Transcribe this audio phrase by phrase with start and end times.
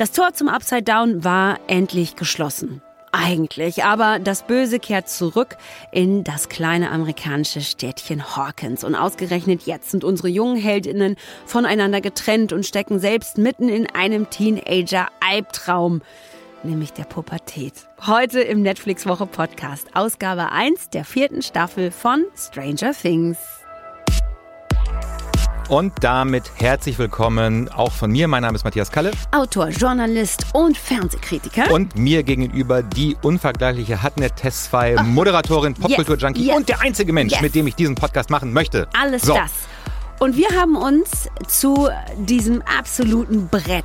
[0.00, 2.80] Das Tor zum Upside Down war endlich geschlossen.
[3.12, 5.58] Eigentlich, aber das Böse kehrt zurück
[5.92, 8.82] in das kleine amerikanische Städtchen Hawkins.
[8.82, 14.30] Und ausgerechnet jetzt sind unsere jungen Heldinnen voneinander getrennt und stecken selbst mitten in einem
[14.30, 16.00] Teenager-Albtraum,
[16.62, 17.74] nämlich der Pubertät.
[18.06, 23.59] Heute im Netflix-Woche-Podcast, Ausgabe 1 der vierten Staffel von Stranger Things.
[25.70, 28.26] Und damit herzlich willkommen auch von mir.
[28.26, 29.12] Mein Name ist Matthias Kalle.
[29.30, 31.70] Autor, Journalist und Fernsehkritiker.
[31.70, 35.04] Und mir gegenüber die unvergleichliche Hatnet Tesfaye, oh.
[35.04, 36.56] Moderatorin, Popkultur-Junkie yes.
[36.56, 37.40] und der einzige Mensch, yes.
[37.40, 38.88] mit dem ich diesen Podcast machen möchte.
[39.00, 39.34] Alles so.
[39.34, 39.52] das.
[40.18, 43.84] Und wir haben uns zu diesem absoluten Brett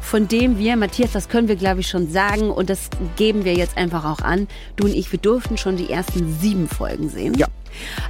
[0.00, 3.52] von dem wir, Matthias, das können wir glaube ich schon sagen und das geben wir
[3.52, 4.48] jetzt einfach auch an.
[4.76, 7.34] Du und ich, wir durften schon die ersten sieben Folgen sehen.
[7.34, 7.46] Ja.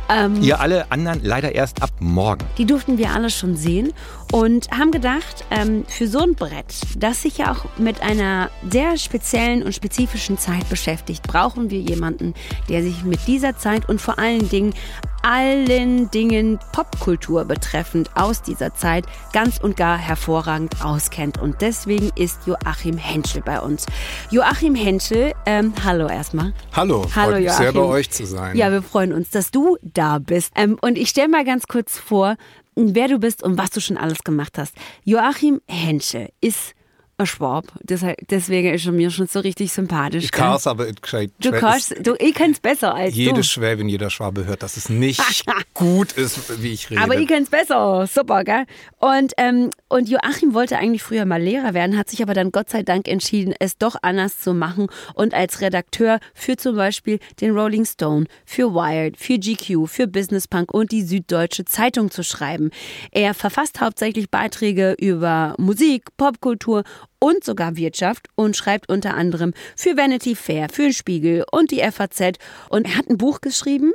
[0.09, 2.45] Ähm, Ihr alle anderen leider erst ab morgen.
[2.57, 3.93] Die durften wir alle schon sehen
[4.33, 8.97] und haben gedacht, ähm, für so ein Brett, das sich ja auch mit einer sehr
[8.97, 12.35] speziellen und spezifischen Zeit beschäftigt, brauchen wir jemanden,
[12.69, 14.75] der sich mit dieser Zeit und vor allen Dingen
[15.23, 21.39] allen Dingen Popkultur betreffend aus dieser Zeit ganz und gar hervorragend auskennt.
[21.39, 23.87] Und deswegen ist Joachim Henschel bei uns.
[24.31, 26.53] Joachim Henschel, ähm, hallo erstmal.
[26.73, 28.57] Hallo, hallo freut mich sehr bei euch zu sein.
[28.57, 30.53] Ja, wir freuen uns, dass du da bist.
[30.55, 32.37] Ähm, und ich stelle mal ganz kurz vor,
[32.75, 34.75] wer du bist und was du schon alles gemacht hast.
[35.05, 36.75] Joachim Henschel ist
[37.19, 37.67] ein Schwab.
[37.83, 40.25] deswegen ist er mir schon so richtig sympathisch.
[40.25, 41.33] Ich kann es aber gescheit.
[41.41, 43.37] Du kannst, du, ich kann es besser als jede du.
[43.37, 45.21] Jede Schwäbin, jeder Schwabe hört, dass es nicht
[45.75, 47.01] gut ist, wie ich rede.
[47.01, 48.07] Aber ich kann es besser.
[48.07, 48.67] Super, gell?
[48.99, 52.71] Und, ähm, und Joachim wollte eigentlich früher mal Lehrer werden, hat sich aber dann Gott
[52.71, 57.51] sei Dank entschieden, es doch anders zu machen und als Redakteur für zum Beispiel den
[57.51, 62.71] Rolling Stone, für Wired, für GQ, für Business Punk und die Süddeutsche Zeitung zu schreiben.
[63.11, 66.85] Er verfasst hauptsächlich Beiträge über Musik, Popkultur
[67.19, 71.81] und sogar Wirtschaft und schreibt unter anderem für Vanity Fair, für den Spiegel und die
[71.81, 72.39] FAZ.
[72.69, 73.93] Und er hat ein Buch geschrieben,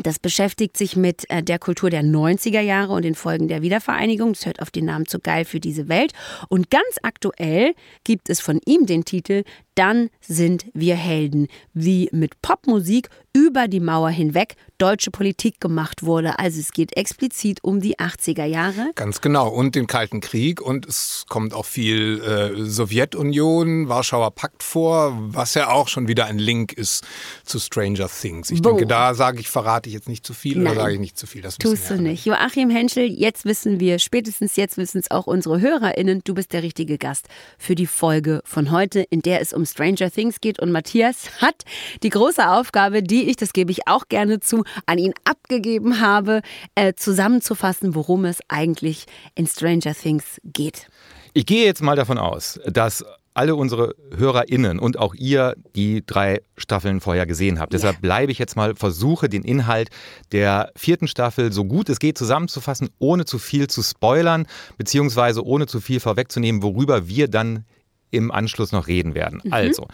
[0.00, 4.32] das beschäftigt sich mit äh, der Kultur der 90er Jahre und den Folgen der Wiedervereinigung.
[4.32, 6.12] Das hört auf den Namen zu geil für diese Welt.
[6.48, 9.44] Und ganz aktuell gibt es von ihm den Titel
[9.74, 16.38] Dann sind wir Helden, wie mit Popmusik über die Mauer hinweg deutsche Politik gemacht wurde.
[16.40, 18.90] Also es geht explizit um die 80er Jahre.
[18.96, 19.48] Ganz genau.
[19.48, 20.60] Und den Kalten Krieg.
[20.60, 26.26] Und es kommt auch viel äh, Sowjetunion, Warschauer Pakt vor, was ja auch schon wieder
[26.26, 27.04] ein Link ist
[27.44, 28.50] zu Stranger Things.
[28.50, 28.72] Ich Boom.
[28.72, 30.72] denke, da sage ich, verrate ich jetzt nicht zu viel Nein.
[30.72, 31.42] oder sage ich nicht zu viel.
[31.42, 32.26] Das Tust du nicht.
[32.26, 36.64] Joachim Henschel, jetzt wissen wir, spätestens jetzt wissen es auch unsere HörerInnen, du bist der
[36.64, 40.58] richtige Gast für die Folge von heute, in der es um Stranger Things geht.
[40.58, 41.62] Und Matthias hat
[42.02, 46.42] die große Aufgabe, die ich, das gebe ich auch gerne zu, an ihn abgegeben habe,
[46.74, 50.88] äh, zusammenzufassen, worum es eigentlich in Stranger Things geht.
[51.34, 56.42] Ich gehe jetzt mal davon aus, dass alle unsere HörerInnen und auch ihr die drei
[56.56, 57.72] Staffeln vorher gesehen habt.
[57.72, 57.78] Ja.
[57.78, 59.88] Deshalb bleibe ich jetzt mal, versuche den Inhalt
[60.32, 64.46] der vierten Staffel so gut es geht zusammenzufassen, ohne zu viel zu spoilern,
[64.76, 67.64] beziehungsweise ohne zu viel vorwegzunehmen, worüber wir dann
[68.12, 69.40] im Anschluss noch reden werden.
[69.42, 69.52] Mhm.
[69.52, 69.88] Also,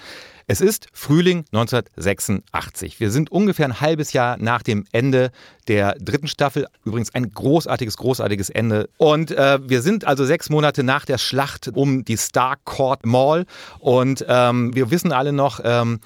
[0.50, 3.00] es ist Frühling 1986.
[3.00, 5.30] Wir sind ungefähr ein halbes Jahr nach dem Ende
[5.68, 6.66] der dritten Staffel.
[6.86, 8.88] Übrigens ein großartiges, großartiges Ende.
[8.96, 13.44] Und äh, wir sind also sechs Monate nach der Schlacht um die Starcourt Mall.
[13.78, 16.00] Und ähm, wir wissen alle noch, ähm,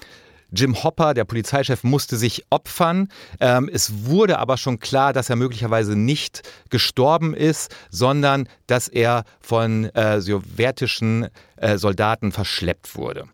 [0.53, 3.09] Jim Hopper, der Polizeichef, musste sich opfern.
[3.39, 9.23] Ähm, es wurde aber schon klar, dass er möglicherweise nicht gestorben ist, sondern dass er
[9.41, 11.27] von äh, sowjetischen
[11.57, 13.25] äh, Soldaten verschleppt wurde.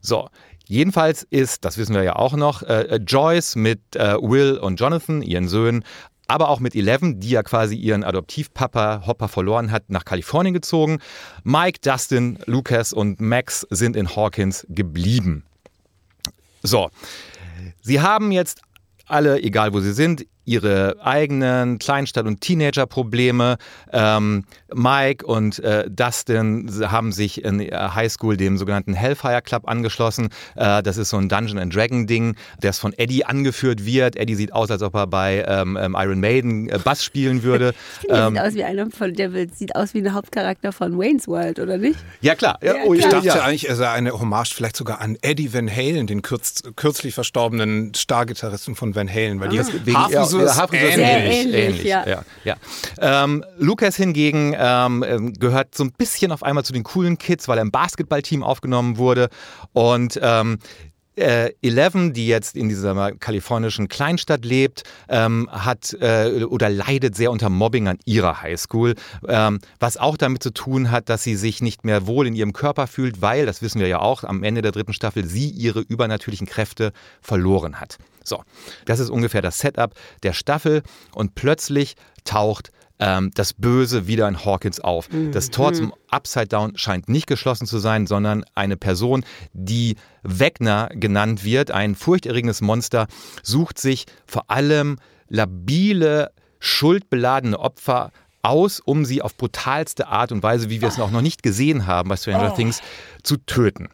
[0.00, 0.28] So,
[0.68, 5.22] Jedenfalls ist, das wissen wir ja auch noch, äh, Joyce mit äh, Will und Jonathan,
[5.22, 5.84] ihren Söhnen,
[6.26, 10.98] aber auch mit Eleven, die ja quasi ihren Adoptivpapa Hopper verloren hat, nach Kalifornien gezogen.
[11.44, 15.44] Mike, Dustin, Lucas und Max sind in Hawkins geblieben.
[16.66, 16.90] So,
[17.80, 18.60] sie haben jetzt
[19.06, 23.56] alle, egal wo sie sind, ihre eigenen Kleinstadt- und Teenager-Probleme.
[23.92, 30.28] Ähm, Mike und äh, Dustin haben sich in der Highschool dem sogenannten Hellfire Club angeschlossen.
[30.54, 34.16] Äh, das ist so ein Dungeon and Dragon Ding, das von Eddie angeführt wird.
[34.16, 37.74] Eddie sieht aus, als ob er bei ähm, ähm Iron Maiden äh, Bass spielen würde.
[38.08, 41.26] der, ähm, sieht aus wie einer von, der sieht aus wie ein Hauptcharakter von Wayne's
[41.26, 41.98] World, oder nicht?
[42.20, 42.58] Ja, klar.
[42.62, 43.42] Ja, oh, ich dachte ja.
[43.42, 47.94] eigentlich, er sei eine Hommage vielleicht sogar an Eddie Van Halen, den kürz, kürzlich verstorbenen
[47.94, 49.64] Stargitarristen von Van Halen, weil ah.
[49.86, 51.36] die Hafen Hafersus ähnlich.
[51.36, 52.06] ähnlich, ähnlich ja.
[52.06, 52.56] ja, ja.
[52.98, 57.48] Ähm, Lukas hingegen ähm, ähm, gehört so ein bisschen auf einmal zu den coolen Kids,
[57.48, 59.28] weil er im Basketballteam aufgenommen wurde
[59.72, 60.58] und ähm,
[61.16, 67.30] äh, Eleven, die jetzt in dieser kalifornischen Kleinstadt lebt, ähm, hat äh, oder leidet sehr
[67.30, 68.94] unter Mobbing an ihrer Highschool,
[69.26, 72.52] ähm, was auch damit zu tun hat, dass sie sich nicht mehr wohl in ihrem
[72.52, 75.80] Körper fühlt, weil, das wissen wir ja auch, am Ende der dritten Staffel sie ihre
[75.80, 77.98] übernatürlichen Kräfte verloren hat.
[78.22, 78.42] So,
[78.84, 84.44] das ist ungefähr das Setup der Staffel und plötzlich taucht ähm, das Böse wieder in
[84.44, 85.10] Hawkins auf.
[85.10, 85.32] Mhm.
[85.32, 90.88] Das Tor zum Upside Down scheint nicht geschlossen zu sein, sondern eine Person, die Wegner
[90.92, 93.06] genannt wird, ein furchterregendes Monster,
[93.42, 94.98] sucht sich vor allem
[95.28, 98.12] labile, schuldbeladene Opfer
[98.42, 101.86] aus, um sie auf brutalste Art und Weise, wie wir es auch noch nicht gesehen
[101.86, 102.56] haben bei Stranger oh.
[102.56, 102.80] Things,
[103.22, 103.88] zu töten.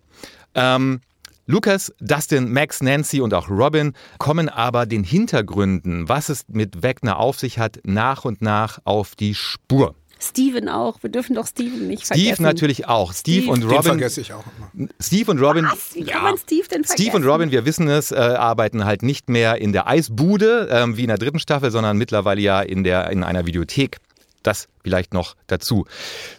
[0.55, 1.01] Ähm,
[1.47, 7.19] Lucas, Dustin, Max, Nancy und auch Robin kommen aber den Hintergründen, was es mit Wegner
[7.19, 9.95] auf sich hat, nach und nach auf die Spur.
[10.23, 11.03] Steven auch.
[11.03, 12.35] Wir dürfen doch Steven nicht Steve vergessen.
[12.35, 13.13] Steve natürlich auch.
[13.13, 13.77] Steve, Steve und Robin.
[13.77, 14.89] Den vergesse ich auch immer.
[15.01, 15.65] Steve und Robin.
[15.65, 15.95] Was?
[15.95, 17.03] Wie kann man Steve denn vergessen?
[17.03, 20.97] Steve und Robin, wir wissen es, äh, arbeiten halt nicht mehr in der Eisbude äh,
[20.97, 23.99] wie in der dritten Staffel, sondern mittlerweile ja in, der, in einer Videothek.
[24.45, 25.87] Das vielleicht noch dazu.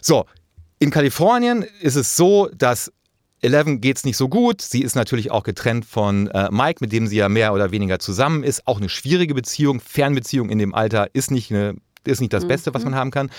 [0.00, 0.24] So,
[0.78, 2.90] in Kalifornien ist es so, dass
[3.44, 4.62] Eleven geht es nicht so gut.
[4.62, 7.98] Sie ist natürlich auch getrennt von äh, Mike, mit dem sie ja mehr oder weniger
[7.98, 8.66] zusammen ist.
[8.66, 9.80] Auch eine schwierige Beziehung.
[9.80, 12.90] Fernbeziehung in dem Alter ist nicht, eine, ist nicht das Beste, was mhm.
[12.90, 13.30] man haben kann.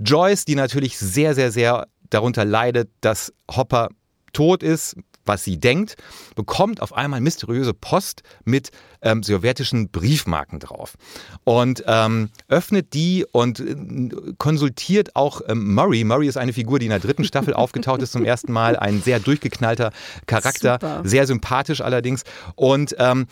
[0.00, 3.88] Joyce, die natürlich sehr, sehr, sehr darunter leidet, dass Hopper
[4.32, 5.96] tot ist, was sie denkt,
[6.34, 8.70] bekommt auf einmal mysteriöse Post mit
[9.02, 10.96] ähm, sowjetischen Briefmarken drauf
[11.44, 16.04] und ähm, öffnet die und äh, konsultiert auch ähm, Murray.
[16.04, 19.02] Murray ist eine Figur, die in der dritten Staffel aufgetaucht ist zum ersten Mal, ein
[19.02, 19.92] sehr durchgeknallter
[20.26, 21.02] Charakter, Super.
[21.04, 22.24] sehr sympathisch allerdings
[22.56, 23.26] und ähm,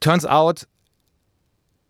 [0.00, 0.66] turns out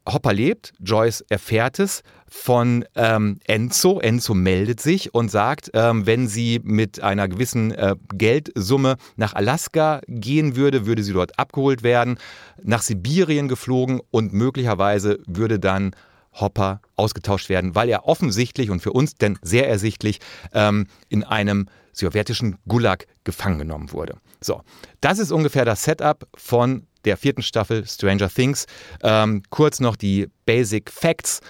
[0.08, 4.00] Hopper lebt, Joyce erfährt es von ähm, Enzo.
[4.00, 10.00] Enzo meldet sich und sagt, ähm, wenn sie mit einer gewissen äh, Geldsumme nach Alaska
[10.06, 12.18] gehen würde, würde sie dort abgeholt werden,
[12.62, 15.94] nach Sibirien geflogen und möglicherweise würde dann
[16.34, 20.18] Hopper ausgetauscht werden, weil er offensichtlich und für uns denn sehr ersichtlich
[20.52, 24.16] ähm, in einem sowjetischen Gulag gefangen genommen wurde.
[24.40, 24.62] So,
[25.00, 28.66] das ist ungefähr das Setup von der vierten Staffel Stranger Things.
[29.02, 31.40] Ähm, kurz noch die Basic Facts.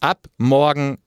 [0.00, 0.98] Ab morgen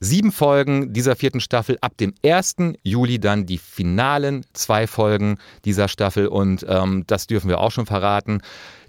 [0.00, 1.78] sieben Folgen dieser vierten Staffel.
[1.80, 2.56] Ab dem 1.
[2.82, 6.28] Juli dann die finalen zwei Folgen dieser Staffel.
[6.28, 8.40] Und ähm, das dürfen wir auch schon verraten.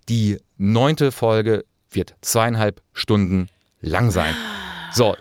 [0.09, 3.47] Die neunte Folge wird zweieinhalb Stunden
[3.81, 4.35] lang sein.
[4.93, 5.15] So,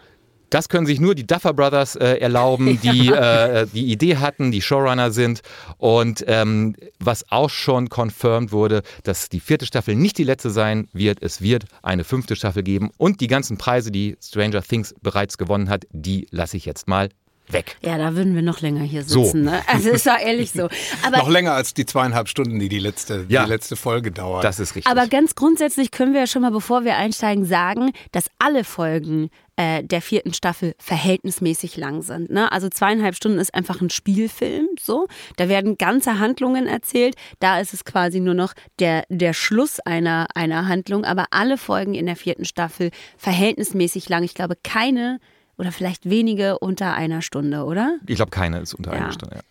[0.51, 3.47] das können sich nur die Duffer Brothers äh, erlauben, die ja.
[3.47, 5.43] äh, die Idee hatten, die Showrunner sind.
[5.79, 10.89] Und ähm, was auch schon confirmed wurde, dass die vierte Staffel nicht die letzte sein
[10.93, 11.23] wird.
[11.23, 12.91] Es wird eine fünfte Staffel geben.
[12.97, 17.09] Und die ganzen Preise, die Stranger Things bereits gewonnen hat, die lasse ich jetzt mal
[17.49, 17.77] weg.
[17.83, 19.45] Ja, da würden wir noch länger hier sitzen.
[19.45, 19.51] So.
[19.51, 19.63] Ne?
[19.67, 20.69] Also ist doch ehrlich so.
[21.05, 24.45] Aber noch länger als die zweieinhalb Stunden, die die letzte, ja, die letzte Folge dauert.
[24.45, 24.91] Das ist richtig.
[24.91, 29.31] Aber ganz grundsätzlich können wir ja schon mal, bevor wir einsteigen, sagen, dass alle Folgen
[29.57, 32.31] äh, der vierten Staffel verhältnismäßig lang sind.
[32.31, 32.51] Ne?
[32.53, 34.69] Also zweieinhalb Stunden ist einfach ein Spielfilm.
[34.79, 35.07] So,
[35.37, 37.17] da werden ganze Handlungen erzählt.
[37.41, 41.05] Da ist es quasi nur noch der, der Schluss einer, einer Handlung.
[41.05, 44.23] Aber alle Folgen in der vierten Staffel verhältnismäßig lang.
[44.23, 45.19] Ich glaube, keine
[45.59, 47.99] oder vielleicht wenige unter einer Stunde, oder?
[48.07, 48.99] Ich glaube, keine ist unter ja.
[48.99, 49.43] einer Stunde, ja.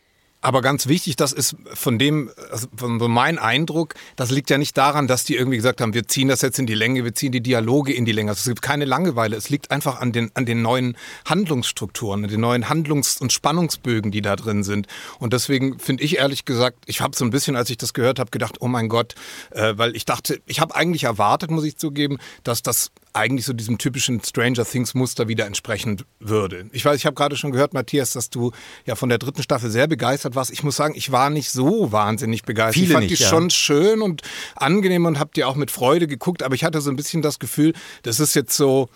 [0.45, 4.77] Aber ganz wichtig, das ist von dem, also von meinem Eindruck, das liegt ja nicht
[4.77, 7.31] daran, dass die irgendwie gesagt haben, wir ziehen das jetzt in die Länge, wir ziehen
[7.31, 8.29] die Dialoge in die Länge.
[8.29, 9.35] Also es gibt keine Langeweile.
[9.37, 10.97] Es liegt einfach an den, an den neuen
[11.27, 14.85] Handlungsstrukturen, an den neuen Handlungs- und Spannungsbögen, die da drin sind.
[15.17, 18.19] Und deswegen finde ich ehrlich gesagt, ich habe so ein bisschen, als ich das gehört
[18.19, 19.15] habe, gedacht, oh mein Gott,
[19.49, 23.53] äh, weil ich dachte, ich habe eigentlich erwartet, muss ich zugeben, dass das eigentlich so
[23.53, 26.69] diesem typischen Stranger Things Muster wieder entsprechen würde.
[26.71, 28.51] Ich weiß, ich habe gerade schon gehört, Matthias, dass du
[28.85, 30.51] ja von der dritten Staffel sehr begeistert warst.
[30.51, 32.73] Ich muss sagen, ich war nicht so wahnsinnig begeistert.
[32.75, 33.29] Viele ich fand nicht, die ja.
[33.29, 34.21] schon schön und
[34.55, 37.39] angenehm und habe die auch mit Freude geguckt, aber ich hatte so ein bisschen das
[37.39, 38.89] Gefühl, das ist jetzt so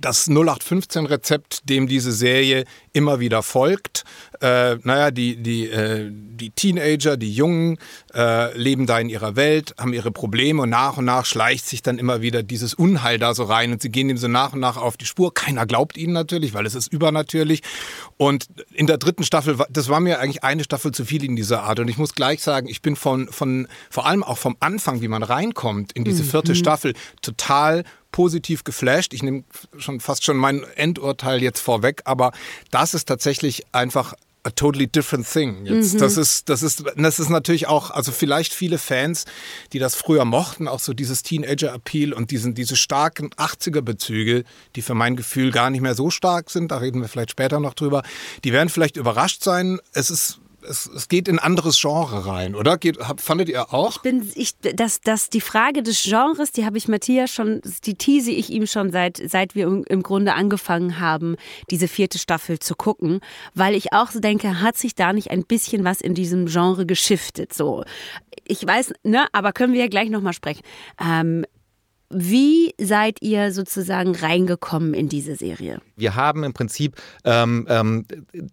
[0.00, 4.04] das 0815-Rezept, dem diese Serie immer wieder folgt.
[4.40, 7.78] Äh, naja, die, die, äh, die Teenager, die Jungen
[8.14, 11.82] äh, leben da in ihrer Welt, haben ihre Probleme und nach und nach schleicht sich
[11.82, 14.60] dann immer wieder dieses Unheil da so rein und sie gehen dem so nach und
[14.60, 15.32] nach auf die Spur.
[15.32, 17.62] Keiner glaubt ihnen natürlich, weil es ist übernatürlich.
[18.16, 21.62] Und in der dritten Staffel, das war mir eigentlich eine Staffel zu viel in dieser
[21.62, 21.80] Art.
[21.80, 25.08] Und ich muss gleich sagen, ich bin von, von vor allem auch vom Anfang, wie
[25.08, 26.56] man reinkommt in diese vierte mhm.
[26.56, 29.12] Staffel, total positiv geflasht.
[29.12, 29.44] Ich nehme
[29.76, 32.32] schon fast schon mein Endurteil jetzt vorweg, aber
[32.70, 35.66] das ist tatsächlich einfach a totally different thing.
[35.66, 35.98] Jetzt, mhm.
[35.98, 39.24] das ist, das ist, das ist natürlich auch, also vielleicht viele Fans,
[39.72, 44.94] die das früher mochten, auch so dieses Teenager-Appeal und diesen, diese starken 80er-Bezüge, die für
[44.94, 48.02] mein Gefühl gar nicht mehr so stark sind, da reden wir vielleicht später noch drüber,
[48.44, 49.80] die werden vielleicht überrascht sein.
[49.92, 52.78] Es ist es, es geht in ein anderes Genre rein, oder?
[52.78, 53.96] Geht, hab, fandet ihr auch?
[53.96, 57.94] Ich bin, ich, das, das, die Frage des Genres, die habe ich Matthias schon, die
[57.94, 61.36] tease ich ihm schon seit, seit wir im Grunde angefangen haben,
[61.70, 63.20] diese vierte Staffel zu gucken,
[63.54, 66.86] weil ich auch so denke, hat sich da nicht ein bisschen was in diesem Genre
[66.86, 67.84] geschiftet, so.
[68.46, 70.62] Ich weiß, ne, aber können wir ja gleich nochmal sprechen.
[71.00, 71.44] Ähm,
[72.10, 75.80] wie seid ihr sozusagen reingekommen in diese Serie?
[75.96, 78.06] Wir haben im Prinzip ähm, ähm,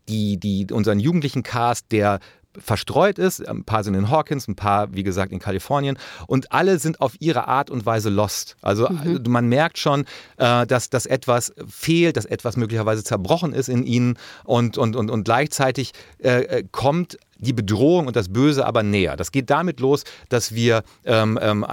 [0.09, 2.19] die, die, unseren jugendlichen Cast, der
[2.57, 3.47] verstreut ist.
[3.47, 5.97] Ein paar sind in Hawkins, ein paar, wie gesagt, in Kalifornien.
[6.27, 8.55] Und alle sind auf ihre Art und Weise lost.
[8.61, 9.23] Also mhm.
[9.27, 10.05] man merkt schon,
[10.37, 14.17] äh, dass, dass etwas fehlt, dass etwas möglicherweise zerbrochen ist in ihnen.
[14.43, 19.15] Und, und, und, und gleichzeitig äh, äh kommt die Bedrohung und das Böse aber näher.
[19.15, 21.65] Das geht damit los, dass wir ähm, ähm,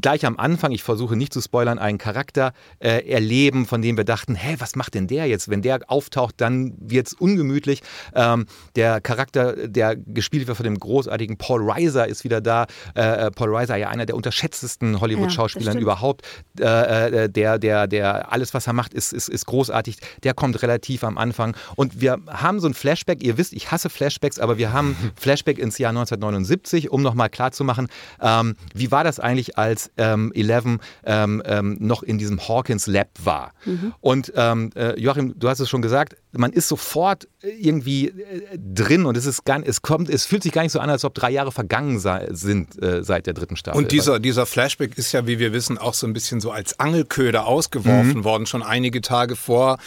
[0.00, 4.04] gleich am Anfang, ich versuche nicht zu spoilern, einen Charakter äh, erleben, von dem wir
[4.04, 5.48] dachten, hä, was macht denn der jetzt?
[5.48, 7.82] Wenn der auftaucht, dann wird es ungemütlich.
[8.14, 12.66] Ähm, der Charakter, der gespielt wird von dem großartigen Paul Reiser, ist wieder da.
[12.94, 16.22] Äh, äh Paul Reiser, ja einer der unterschätztesten Hollywood-Schauspielern ja, überhaupt.
[16.58, 19.96] Äh, äh, der, der, der, alles, was er macht, ist, ist, ist großartig.
[20.22, 21.56] Der kommt relativ am Anfang.
[21.76, 23.22] Und wir haben so ein Flashback.
[23.22, 27.88] Ihr wisst, ich hasse Flashbacks, aber wir haben Flashback ins Jahr 1979, um nochmal klarzumachen,
[28.20, 33.08] ähm, wie war das eigentlich, als ähm, Eleven ähm, ähm, noch in diesem Hawkins Lab
[33.22, 33.52] war.
[33.64, 33.94] Mhm.
[34.00, 39.06] Und ähm, äh, Joachim, du hast es schon gesagt, man ist sofort irgendwie äh, drin
[39.06, 41.14] und es ist gar, es kommt, es fühlt sich gar nicht so an, als ob
[41.14, 43.78] drei Jahre vergangen sei, sind äh, seit der dritten Staffel.
[43.78, 46.78] Und dieser, dieser Flashback ist ja, wie wir wissen, auch so ein bisschen so als
[46.78, 48.24] Angelköder ausgeworfen mhm.
[48.24, 49.78] worden, schon einige Tage vor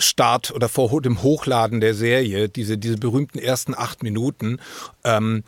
[0.00, 4.58] Start oder vor dem Hochladen der Serie, diese, diese berühmten ersten acht Minuten.
[5.04, 5.44] Ähm,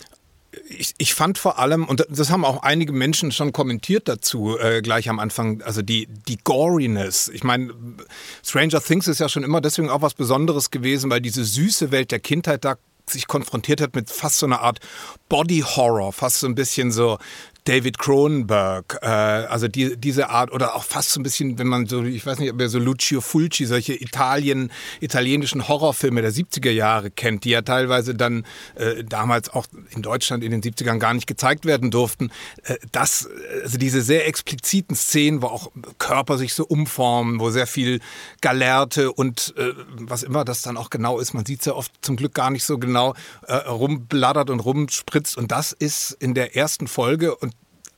[0.68, 4.82] ich, ich fand vor allem, und das haben auch einige Menschen schon kommentiert dazu, äh,
[4.82, 7.28] gleich am Anfang, also die, die Goriness.
[7.28, 7.73] Ich meine,
[8.44, 12.11] Stranger Things ist ja schon immer deswegen auch was Besonderes gewesen, weil diese süße Welt
[12.11, 12.76] der Kindheit da
[13.09, 14.78] sich konfrontiert hat mit fast so einer Art
[15.28, 17.18] Body Horror, fast so ein bisschen so
[17.64, 21.87] David Cronenberg, äh, also die, diese Art oder auch fast so ein bisschen, wenn man
[21.87, 26.71] so, ich weiß nicht, ob ihr so Lucio Fulci, solche Italien, italienischen Horrorfilme der 70er
[26.71, 31.14] Jahre kennt, die ja teilweise dann äh, damals auch in Deutschland in den 70ern gar
[31.14, 32.33] nicht gezeigt werden durften.
[32.64, 33.28] Äh, das,
[33.62, 38.00] also diese sehr expliziten Szenen, wo auch Körper sich so umformen, wo sehr viel
[38.40, 41.92] Galerte und äh, was immer das dann auch genau ist, man sieht es ja oft
[42.02, 43.14] zum Glück gar nicht so genau,
[43.47, 47.51] äh, rumbladdert und rumspritzt und das ist in der ersten Folge und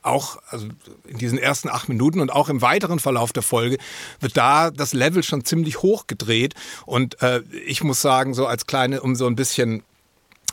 [0.05, 0.69] auch also
[1.07, 3.79] in diesen ersten acht Minuten und auch im weiteren Verlauf der Folge
[4.21, 6.55] wird da das Level schon ziemlich hoch gedreht.
[6.85, 9.83] Und äh, ich muss sagen, so als kleine, um so ein bisschen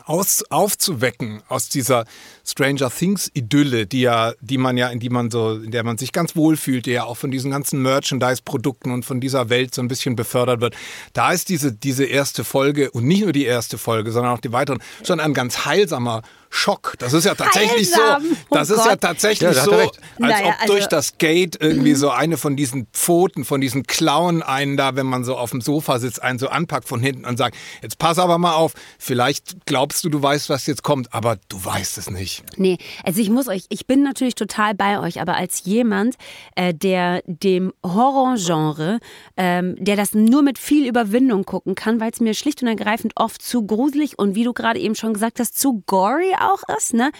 [0.04, 2.06] aus, aufzuwecken aus dieser
[2.44, 5.98] Stranger Things Idylle, die ja, die man ja, in die man so, in der man
[5.98, 9.74] sich ganz wohl fühlt, die ja auch von diesen ganzen Merchandise-Produkten und von dieser Welt
[9.74, 10.74] so ein bisschen befördert wird.
[11.12, 14.52] Da ist diese, diese erste Folge und nicht nur die erste Folge, sondern auch die
[14.52, 16.22] weiteren schon ein ganz heilsamer
[16.54, 16.94] Schock.
[16.98, 18.22] Das ist ja tatsächlich Heilsam.
[18.22, 18.36] so.
[18.50, 18.90] Das oh ist Gott.
[18.90, 22.56] ja tatsächlich ja, so, als naja, ob also durch das Gate irgendwie so eine von
[22.56, 26.38] diesen Pfoten, von diesen Klauen einen da, wenn man so auf dem Sofa sitzt, einen
[26.38, 30.22] so anpackt von hinten und sagt, jetzt pass aber mal auf, vielleicht glaubst du, du
[30.22, 32.31] weißt, was jetzt kommt, aber du weißt es nicht.
[32.56, 36.16] Nee, also ich muss euch, ich bin natürlich total bei euch, aber als jemand,
[36.54, 39.00] äh, der dem Horrorgenre,
[39.36, 43.12] ähm, der das nur mit viel Überwindung gucken kann, weil es mir schlicht und ergreifend
[43.16, 46.94] oft zu gruselig und wie du gerade eben schon gesagt hast, zu gory auch ist,
[46.94, 47.10] ne?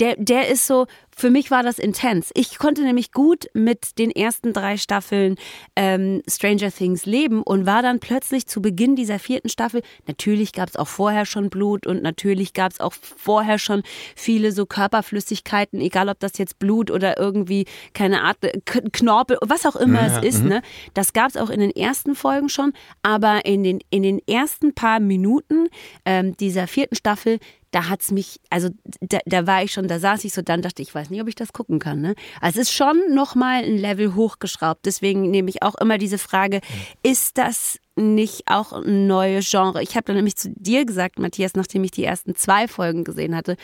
[0.00, 0.86] Der, der ist so,
[1.18, 2.30] für mich war das intens.
[2.34, 5.34] Ich konnte nämlich gut mit den ersten drei Staffeln
[5.74, 10.68] ähm, Stranger Things leben und war dann plötzlich zu Beginn dieser vierten Staffel, natürlich gab
[10.68, 13.82] es auch vorher schon Blut und natürlich gab es auch vorher schon
[14.14, 18.60] viele so Körperflüssigkeiten, egal ob das jetzt Blut oder irgendwie, keine Art, äh,
[18.92, 20.44] Knorpel, was auch immer ja, es ist.
[20.44, 20.50] Mhm.
[20.50, 20.62] Ne?
[20.94, 22.72] Das gab es auch in den ersten Folgen schon,
[23.02, 25.66] aber in den, in den ersten paar Minuten
[26.04, 28.70] ähm, dieser vierten Staffel da hat es mich, also
[29.00, 31.20] da, da, war ich schon, da saß ich so, dann dachte ich, ich weiß nicht,
[31.20, 32.00] ob ich das gucken kann.
[32.00, 32.14] Ne?
[32.40, 34.86] Also es ist schon nochmal ein Level hochgeschraubt.
[34.86, 36.60] Deswegen nehme ich auch immer diese Frage,
[37.02, 39.82] ist das nicht auch ein neues Genre?
[39.82, 43.36] Ich habe dann nämlich zu dir gesagt, Matthias, nachdem ich die ersten zwei Folgen gesehen
[43.36, 43.56] hatte,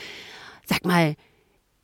[0.67, 1.15] sag mal,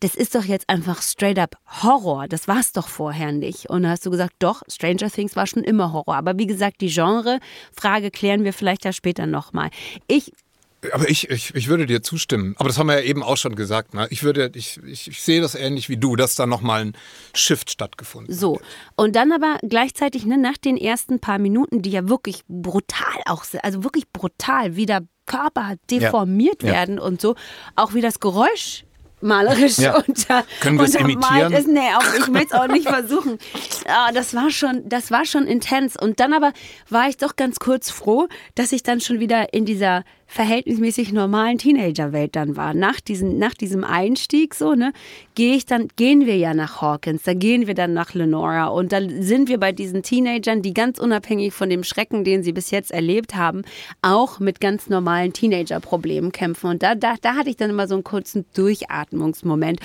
[0.01, 2.27] das ist doch jetzt einfach straight up Horror.
[2.27, 3.69] Das war es doch vorher nicht.
[3.69, 6.15] Und da hast du gesagt, doch, Stranger Things war schon immer Horror.
[6.15, 9.69] Aber wie gesagt, die Genre-Frage klären wir vielleicht ja später nochmal.
[10.07, 10.31] Ich
[10.93, 12.55] aber ich, ich, ich würde dir zustimmen.
[12.57, 13.93] Aber das haben wir ja eben auch schon gesagt.
[13.93, 14.07] Ne?
[14.09, 16.93] Ich, würde, ich, ich, ich sehe das ähnlich wie du, dass da nochmal ein
[17.33, 18.55] Shift stattgefunden so.
[18.55, 18.61] hat.
[18.61, 19.03] So.
[19.03, 23.43] Und dann aber gleichzeitig ne, nach den ersten paar Minuten, die ja wirklich brutal auch
[23.43, 26.71] sind, also wirklich brutal, wie der Körper deformiert ja.
[26.71, 27.03] werden ja.
[27.03, 27.35] und so,
[27.75, 28.83] auch wie das Geräusch
[29.21, 29.95] malerisch ja.
[30.07, 31.53] unter, Können wir es imitieren?
[31.53, 31.67] Ist.
[31.67, 33.37] Nee, auch, ich möchte es auch nicht versuchen.
[33.85, 35.95] Oh, das war schon, das war schon intens.
[35.95, 36.53] Und dann aber
[36.89, 41.57] war ich doch ganz kurz froh, dass ich dann schon wieder in dieser verhältnismäßig normalen
[41.57, 42.73] Teenagerwelt dann war.
[42.73, 44.93] Nach, diesen, nach diesem Einstieg so, ne,
[45.35, 48.93] gehe ich dann, gehen wir ja nach Hawkins, da gehen wir dann nach Lenora und
[48.93, 52.71] da sind wir bei diesen Teenagern, die ganz unabhängig von dem Schrecken, den sie bis
[52.71, 53.63] jetzt erlebt haben,
[54.01, 56.69] auch mit ganz normalen Teenager-Problemen kämpfen.
[56.69, 59.81] Und da, da, da hatte ich dann immer so einen kurzen Durchatmungsmoment.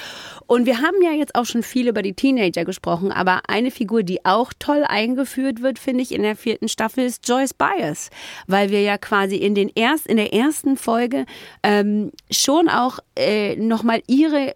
[0.46, 4.04] Und wir haben ja jetzt auch schon viel über die Teenager gesprochen, aber eine Figur,
[4.04, 8.10] die auch toll eingeführt wird, finde ich, in der vierten Staffel ist Joyce Byers,
[8.46, 11.26] weil wir ja quasi in, den erst, in der ersten Folge
[11.62, 14.54] ähm, schon auch äh, nochmal ihre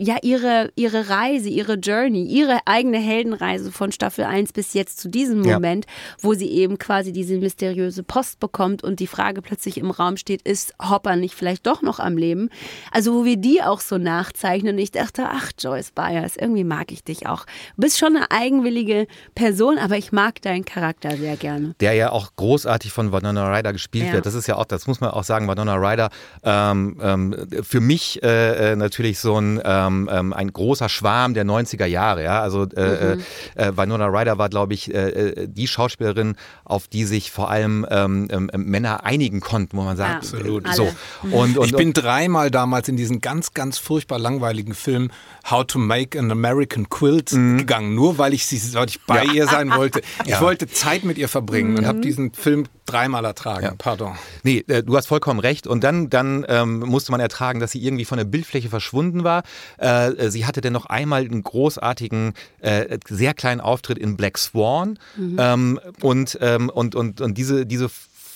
[0.00, 5.08] ja ihre, ihre Reise, ihre Journey, ihre eigene Heldenreise von Staffel 1 bis jetzt zu
[5.08, 5.92] diesem Moment, ja.
[6.22, 10.40] wo sie eben quasi diese mysteriöse Post bekommt und die Frage plötzlich im Raum steht,
[10.42, 12.48] ist Hopper nicht vielleicht doch noch am Leben?
[12.90, 16.92] Also wo wir die auch so nachzeichnen und ich dachte, ach Joyce Byers, irgendwie mag
[16.92, 17.44] ich dich auch.
[17.76, 21.74] Du bist schon eine eigenwillige Person, aber ich mag deinen Charakter sehr gerne.
[21.80, 24.12] Der ja auch großartig von Winona Ryder gespielt ja.
[24.14, 24.24] wird.
[24.24, 26.08] Das ist ja auch, das muss man auch sagen, Winona Ryder
[26.42, 31.34] ähm, ähm, für mich äh, äh natürlich so ein ähm, ähm, ähm, ein großer Schwarm
[31.34, 32.22] der 90er Jahre.
[32.24, 32.40] Ja?
[32.40, 33.22] Also äh, mhm.
[33.56, 37.50] äh, äh Winona Ryder war, glaube ich, äh, äh, die Schauspielerin, auf die sich vor
[37.50, 40.66] allem ähm, ähm, Männer einigen konnten, wo man sagt, ja, absolut.
[40.74, 40.88] So.
[41.22, 41.32] Mhm.
[41.32, 45.10] Und, und, ich bin dreimal damals in diesen ganz, ganz furchtbar langweiligen Film
[45.48, 47.58] How to Make an American Quilt mhm.
[47.58, 49.32] gegangen, nur weil ich, sie, weil ich bei ja.
[49.32, 50.00] ihr sein wollte.
[50.24, 50.40] Ich ja.
[50.40, 52.02] wollte Zeit mit ihr verbringen und habe mhm.
[52.02, 53.64] diesen Film dreimal ertragen.
[53.64, 53.74] Ja.
[53.76, 54.16] Pardon.
[54.42, 55.66] Nee, äh, du hast vollkommen recht.
[55.66, 59.42] Und dann, dann ähm, musste man ertragen, dass sie irgendwie von der Bildfläche verschwunden war.
[59.80, 64.98] Äh, sie hatte dann noch einmal einen großartigen, äh, sehr kleinen Auftritt in Black Swan.
[65.16, 65.36] Mhm.
[65.38, 67.88] Ähm, und, ähm, und, und, und diese, diese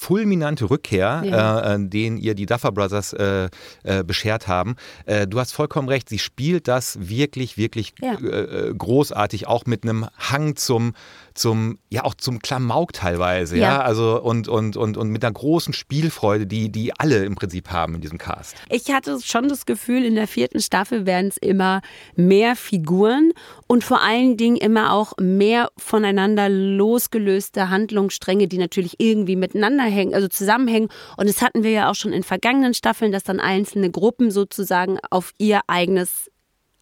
[0.05, 1.75] fulminante Rückkehr, ja.
[1.75, 3.49] äh, den ihr die Duffer Brothers äh,
[3.85, 4.77] äh, beschert haben.
[5.07, 8.15] Äh, du hast vollkommen recht, sie spielt das wirklich, wirklich ja.
[8.15, 10.93] Äh, äh, großartig, auch mit einem Hang zum
[11.35, 13.75] zum, ja auch zum Klamauk teilweise, ja.
[13.75, 17.71] ja, also und, und, und, und mit einer großen Spielfreude, die, die alle im Prinzip
[17.71, 18.57] haben in diesem Cast.
[18.71, 21.83] Ich hatte schon das Gefühl, in der vierten Staffel werden es immer
[22.15, 23.33] mehr Figuren
[23.67, 30.15] und vor allen Dingen immer auch mehr voneinander losgelöste Handlungsstränge, die natürlich irgendwie miteinander hängen,
[30.15, 30.89] also zusammenhängen.
[31.17, 34.99] Und das hatten wir ja auch schon in vergangenen Staffeln, dass dann einzelne Gruppen sozusagen
[35.11, 36.31] auf ihr eigenes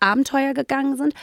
[0.01, 1.15] Abenteuer gegangen sind.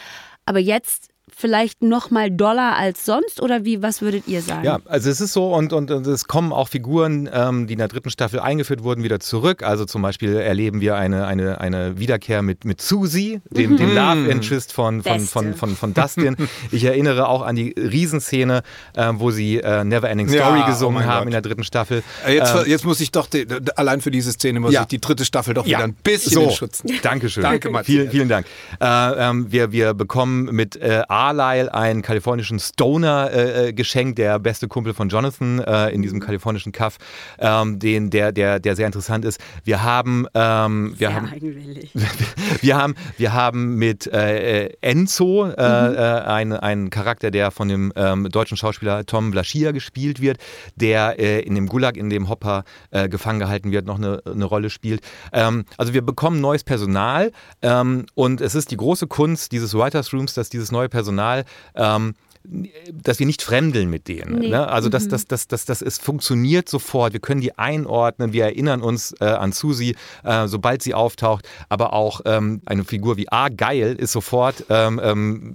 [0.46, 1.09] Aber jetzt
[1.40, 4.66] vielleicht noch mal doller als sonst oder wie, was würdet ihr sagen?
[4.66, 7.80] Ja, also es ist so und, und, und es kommen auch Figuren, ähm, die in
[7.80, 9.64] der dritten Staffel eingeführt wurden, wieder zurück.
[9.64, 13.78] Also zum Beispiel erleben wir eine, eine, eine Wiederkehr mit, mit Susie, dem, mhm.
[13.78, 16.36] dem Love Interest von, von, von, von, von, Dustin.
[16.72, 18.62] ich erinnere auch an die Riesenszene,
[18.96, 21.26] äh, wo sie äh, Never Ending Story ja, oh gesungen oh haben Gott.
[21.28, 22.04] in der dritten Staffel.
[22.28, 24.82] Äh, jetzt, ähm, jetzt muss ich doch, die, allein für diese Szene muss ja.
[24.82, 25.78] ich die dritte Staffel doch ja.
[25.78, 26.50] wieder ein bisschen so.
[26.50, 26.92] schützen.
[27.02, 27.44] Dankeschön.
[27.44, 27.86] Danke, Matthias.
[27.86, 28.46] Vielen, vielen Dank.
[28.82, 34.40] Äh, ähm, wir, wir bekommen mit äh, Arlyle einen kalifornischen Stoner äh, äh, geschenkt, der
[34.40, 36.98] beste Kumpel von Jonathan äh, in diesem kalifornischen Kaff,
[37.38, 39.40] ähm, den, der, der, der sehr interessant ist.
[39.64, 41.32] Wir haben, ähm, wir, haben
[42.62, 45.56] wir haben, wir haben mit äh, Enzo äh, mhm.
[45.56, 50.40] äh, einen, einen Charakter, der von dem ähm, deutschen Schauspieler Tom Blaschia gespielt wird,
[50.76, 54.46] der äh, in dem Gulag, in dem Hopper äh, gefangen gehalten wird, noch eine, eine
[54.46, 55.02] Rolle spielt.
[55.32, 60.12] Ähm, also wir bekommen neues Personal ähm, und es ist die große Kunst dieses Writers
[60.12, 61.19] Rooms, dass dieses neue Personal
[61.76, 64.40] ähm, dass wir nicht fremdeln mit denen.
[64.40, 64.50] Nee.
[64.50, 64.68] Ne?
[64.68, 65.10] Also das, mhm.
[65.10, 67.14] das, das, das, das ist, funktioniert sofort.
[67.14, 68.34] Wir können die einordnen.
[68.34, 71.48] Wir erinnern uns äh, an Susi, äh, sobald sie auftaucht.
[71.68, 73.50] Aber auch ähm, eine Figur wie A.
[73.50, 75.54] Geil ist sofort ähm, ähm,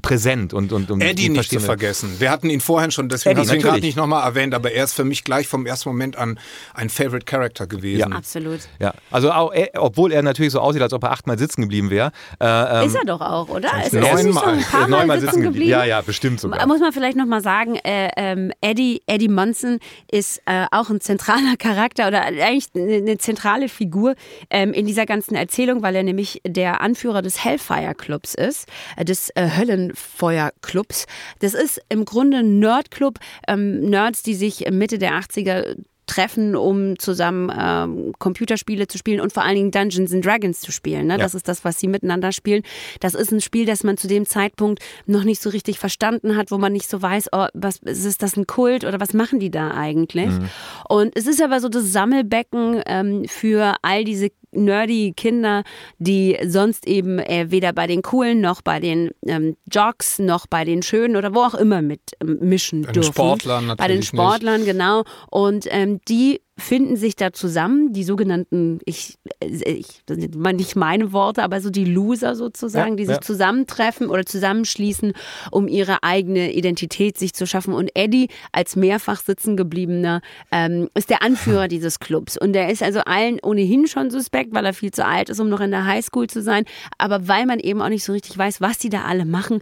[0.00, 0.54] präsent.
[0.54, 2.14] Und, und, und Eddie nicht zu vergessen.
[2.18, 4.72] Wir hatten ihn vorhin schon, deswegen Eddie, hast du ihn gerade nicht nochmal erwähnt, aber
[4.72, 6.38] er ist für mich gleich vom ersten Moment an
[6.74, 7.98] ein Favorite Character gewesen.
[7.98, 8.60] Ja, absolut.
[8.78, 11.90] Ja, also auch, er, obwohl er natürlich so aussieht, als ob er achtmal sitzen geblieben
[11.90, 12.12] wäre.
[12.40, 13.70] Äh, ist er doch auch, oder?
[13.84, 15.70] Ist neunmal, so neunmal sitzen geblieben.
[15.70, 16.66] Ja, ja, bestimmt sogar.
[16.66, 19.78] Muss man vielleicht nochmal sagen, äh, ähm, Eddie, Eddie Monson
[20.10, 24.14] ist äh, auch ein zentraler Charakter oder eigentlich eine zentrale Figur
[24.50, 29.06] ähm, in dieser ganzen Erzählung, weil er nämlich der Anführer des Hellfire Clubs ist, äh,
[29.06, 31.06] des äh, Höllenfeuer Clubs.
[31.38, 35.76] Das ist im Grunde ein Nerdclub, ähm, Nerds, die sich Mitte der 80er
[36.12, 40.72] treffen, um zusammen ähm, Computerspiele zu spielen und vor allen Dingen Dungeons and Dragons zu
[40.72, 41.06] spielen.
[41.06, 41.14] Ne?
[41.14, 41.18] Ja.
[41.18, 42.62] Das ist das, was sie miteinander spielen.
[43.00, 46.50] Das ist ein Spiel, das man zu dem Zeitpunkt noch nicht so richtig verstanden hat,
[46.50, 49.50] wo man nicht so weiß, oh, was ist das ein Kult oder was machen die
[49.50, 50.30] da eigentlich?
[50.30, 50.48] Mhm.
[50.88, 55.64] Und es ist aber so das Sammelbecken ähm, für all diese nerdy Kinder,
[55.98, 60.64] die sonst eben äh, weder bei den Coolen noch bei den ähm, Jocks noch bei
[60.64, 63.08] den Schönen oder wo auch immer mit ähm, mischen bei dürfen.
[63.08, 64.72] Den Sportlern natürlich bei den Sportlern, nicht.
[64.72, 65.04] genau.
[65.30, 70.76] Und ähm, die finden sich da zusammen, die sogenannten, ich, äh, ich das sind nicht
[70.76, 73.20] meine Worte, aber so die Loser sozusagen, ja, die sich ja.
[73.20, 75.12] zusammentreffen oder zusammenschließen,
[75.50, 77.74] um ihre eigene Identität sich zu schaffen.
[77.74, 82.38] Und Eddie als mehrfach sitzen gebliebener ähm, ist der Anführer dieses Clubs.
[82.38, 85.48] Und der ist also allen ohnehin schon suspekt, weil er viel zu alt ist, um
[85.48, 86.64] noch in der Highschool zu sein.
[86.98, 89.60] Aber weil man eben auch nicht so richtig weiß, was die da alle machen,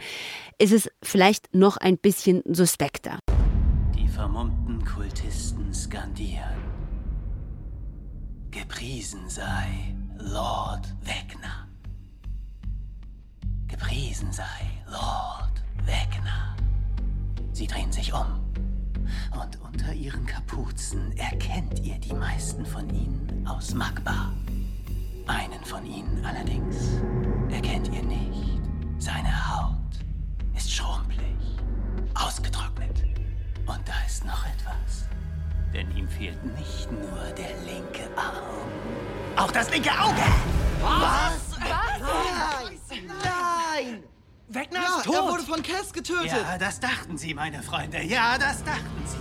[0.58, 3.18] ist es vielleicht noch ein bisschen suspekter.
[8.70, 11.66] Gepriesen sei Lord Wegner.
[13.66, 14.44] Gepriesen sei
[14.86, 16.56] Lord Wegner.
[17.52, 18.40] Sie drehen sich um.
[19.32, 24.32] Und unter ihren Kapuzen erkennt ihr die meisten von ihnen aus Magba.
[25.26, 26.76] Einen von ihnen allerdings
[27.50, 28.62] erkennt ihr nicht.
[28.98, 29.98] Seine Haut
[30.56, 31.58] ist schrumpelig,
[32.14, 33.02] ausgetrocknet.
[33.66, 35.08] Und da ist noch etwas.
[35.72, 38.68] Denn ihm fehlt nicht nur der linke Arm,
[39.36, 40.22] auch das linke Auge.
[40.80, 41.58] Was?
[41.60, 42.90] Was?
[42.90, 43.06] Nein!
[43.06, 44.02] Nein!
[44.48, 45.14] Wegner ja, ist tot!
[45.14, 46.32] Er wurde von Cass getötet!
[46.32, 48.02] Ja, das dachten sie, meine Freunde.
[48.02, 49.16] Ja, das dachten sie.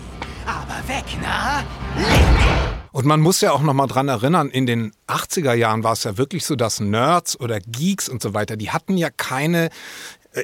[0.48, 1.64] Aber Wegner
[1.96, 2.70] lebt!
[2.92, 6.04] Und man muss ja auch noch mal dran erinnern, in den 80er Jahren war es
[6.04, 9.70] ja wirklich so, dass Nerds oder Geeks und so weiter, die hatten ja keine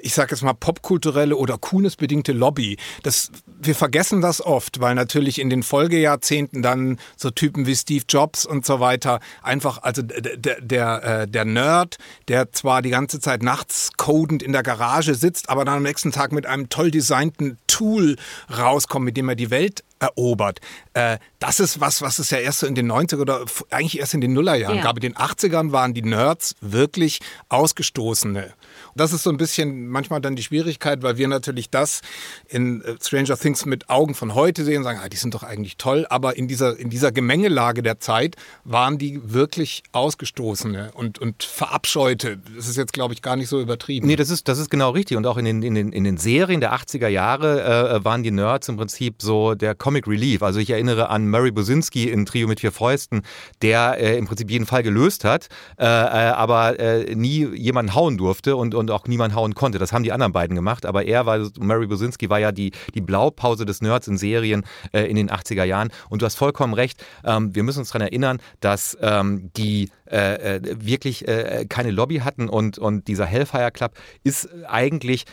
[0.01, 2.77] ich sage jetzt mal, popkulturelle oder coolness-bedingte Lobby.
[3.03, 8.03] Das, wir vergessen das oft, weil natürlich in den Folgejahrzehnten dann so Typen wie Steve
[8.09, 13.19] Jobs und so weiter einfach, also der, der, äh, der Nerd, der zwar die ganze
[13.19, 16.89] Zeit nachts codend in der Garage sitzt, aber dann am nächsten Tag mit einem toll
[16.89, 18.15] designten Tool
[18.55, 20.59] rauskommt, mit dem er die Welt erobert.
[20.93, 24.13] Äh, das ist was, was es ja erst so in den 90er oder eigentlich erst
[24.13, 24.83] in den Nullerjahren ja.
[24.83, 24.97] gab.
[24.97, 27.19] In den 80ern waren die Nerds wirklich
[27.49, 28.53] Ausgestoßene.
[28.97, 31.99] Das ist so ein bisschen manchmal dann die Schwierigkeit, weil wir natürlich das
[32.47, 35.43] in äh, Stranger Things mit Augen von heute sehen und sagen, ah, die sind doch
[35.43, 41.19] eigentlich toll, aber in dieser, in dieser Gemengelage der Zeit waren die wirklich Ausgestoßene und,
[41.19, 42.39] und Verabscheute.
[42.55, 44.07] Das ist jetzt, glaube ich, gar nicht so übertrieben.
[44.07, 45.17] Nee, das ist, das ist genau richtig.
[45.17, 48.31] Und auch in den, in den, in den Serien der 80er Jahre äh, waren die
[48.31, 50.41] Nerds im Prinzip so der Comic Relief.
[50.41, 53.23] Also ich erinnere an Murray Bosinski in Trio mit vier Fäusten,
[53.61, 55.87] der äh, im Prinzip jeden Fall gelöst hat, äh, äh
[56.35, 59.79] aber äh, nie jemanden hauen durfte und, und und auch niemand hauen konnte.
[59.79, 63.01] Das haben die anderen beiden gemacht, aber er war, Mary Bosinski war ja die, die
[63.01, 65.89] Blaupause des Nerds in Serien äh, in den 80er Jahren.
[66.09, 70.57] Und du hast vollkommen recht, ähm, wir müssen uns daran erinnern, dass ähm, die äh,
[70.57, 73.93] äh, wirklich äh, keine Lobby hatten und, und dieser Hellfire Club
[74.23, 75.25] ist eigentlich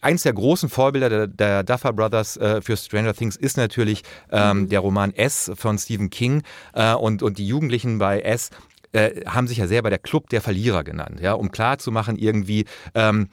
[0.00, 4.60] eins der großen Vorbilder der, der Duffer Brothers äh, für Stranger Things ist natürlich ähm,
[4.60, 4.68] mhm.
[4.68, 8.50] der Roman S von Stephen King äh, und, und die Jugendlichen bei S
[8.92, 13.28] äh, haben sich ja selber der Club der Verlierer genannt, ja, um klarzumachen, irgendwie, ähm,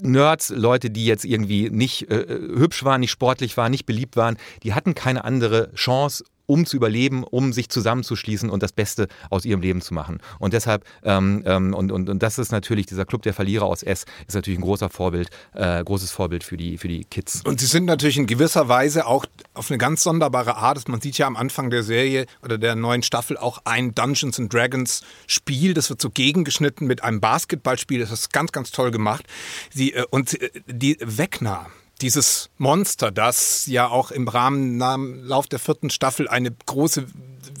[0.00, 4.36] Nerds, Leute, die jetzt irgendwie nicht äh, hübsch waren, nicht sportlich waren, nicht beliebt waren,
[4.62, 9.44] die hatten keine andere Chance, um zu überleben, um sich zusammenzuschließen und das Beste aus
[9.44, 10.18] ihrem Leben zu machen.
[10.38, 13.82] Und deshalb, ähm, ähm, und, und, und das ist natürlich, dieser Club der Verlierer aus
[13.82, 17.42] S ist natürlich ein großer Vorbild, äh, großes Vorbild für die, für die Kids.
[17.44, 20.88] Und sie sind natürlich in gewisser Weise auch auf eine ganz sonderbare Art.
[20.88, 24.52] Man sieht ja am Anfang der Serie oder der neuen Staffel auch ein Dungeons and
[24.52, 25.74] Dragons Spiel.
[25.74, 28.00] Das wird so gegengeschnitten mit einem Basketballspiel.
[28.00, 29.24] Das ist ganz, ganz toll gemacht.
[29.72, 31.66] Sie, äh, und äh, die Wegner,
[32.00, 37.06] dieses Monster, das ja auch im Rahmen im Lauf der vierten Staffel eine große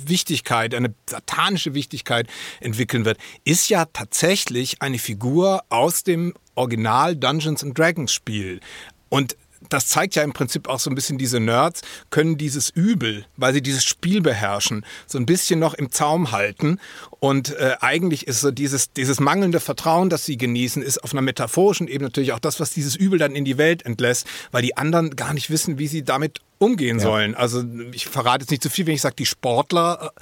[0.04, 2.28] Wichtigkeit, eine satanische Wichtigkeit
[2.60, 8.60] entwickeln wird, ist ja tatsächlich eine Figur aus dem Original Dungeons and Dragons Spiel.
[9.08, 9.36] Und
[9.68, 13.52] das zeigt ja im Prinzip auch so ein bisschen, diese Nerds können dieses Übel, weil
[13.52, 16.78] sie dieses Spiel beherrschen, so ein bisschen noch im Zaum halten.
[17.20, 21.22] Und äh, eigentlich ist so dieses, dieses mangelnde Vertrauen, das sie genießen, ist auf einer
[21.22, 24.76] metaphorischen Ebene natürlich auch das, was dieses Übel dann in die Welt entlässt, weil die
[24.76, 27.02] anderen gar nicht wissen, wie sie damit umgehen ja.
[27.02, 27.34] sollen.
[27.34, 30.12] Also ich verrate jetzt nicht zu viel, wenn ich sage, die Sportler,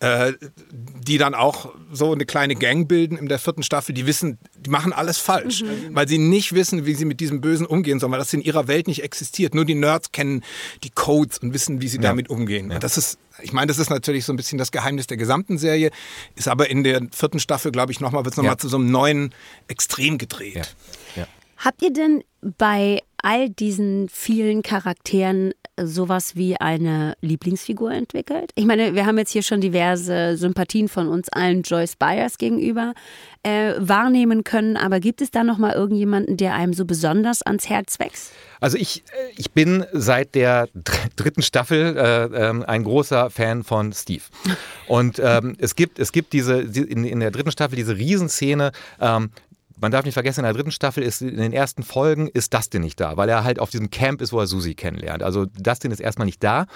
[0.00, 0.32] äh,
[0.70, 4.70] die dann auch so eine kleine Gang bilden in der vierten Staffel, die wissen, die
[4.70, 5.94] machen alles falsch, mhm.
[5.94, 8.68] weil sie nicht wissen, wie sie mit diesem Bösen umgehen sollen, weil das in ihrer
[8.68, 9.54] Welt nicht existiert.
[9.54, 10.42] Nur die Nerds kennen
[10.84, 12.02] die Codes und wissen, wie sie ja.
[12.02, 12.70] damit umgehen.
[12.70, 12.78] Ja.
[12.78, 15.90] das ist, ich meine, das ist natürlich so ein bisschen das Geheimnis der gesamten Serie,
[16.36, 18.90] ist aber in der vierten Staffel, glaube ich, nochmal, wird es nochmal zu so einem
[18.90, 19.34] neuen
[19.68, 20.74] Extrem gedreht.
[21.58, 25.52] Habt ihr denn bei all diesen vielen Charakteren
[25.86, 28.50] sowas wie eine Lieblingsfigur entwickelt?
[28.54, 32.94] Ich meine, wir haben jetzt hier schon diverse Sympathien von uns allen Joyce Byers gegenüber
[33.42, 37.68] äh, wahrnehmen können, aber gibt es da noch mal irgendjemanden, der einem so besonders ans
[37.68, 38.32] Herz wächst?
[38.60, 40.68] Also ich, äh, ich bin seit der
[41.16, 44.22] dritten Staffel äh, ähm, ein großer Fan von Steve.
[44.86, 49.30] Und ähm, es gibt, es gibt diese, in, in der dritten Staffel diese Riesenszene, ähm,
[49.80, 52.82] man darf nicht vergessen, in der dritten Staffel ist in den ersten Folgen ist Dustin
[52.82, 55.22] nicht da, weil er halt auf diesem Camp ist, wo er Susie kennenlernt.
[55.22, 56.66] Also Dustin ist erstmal nicht da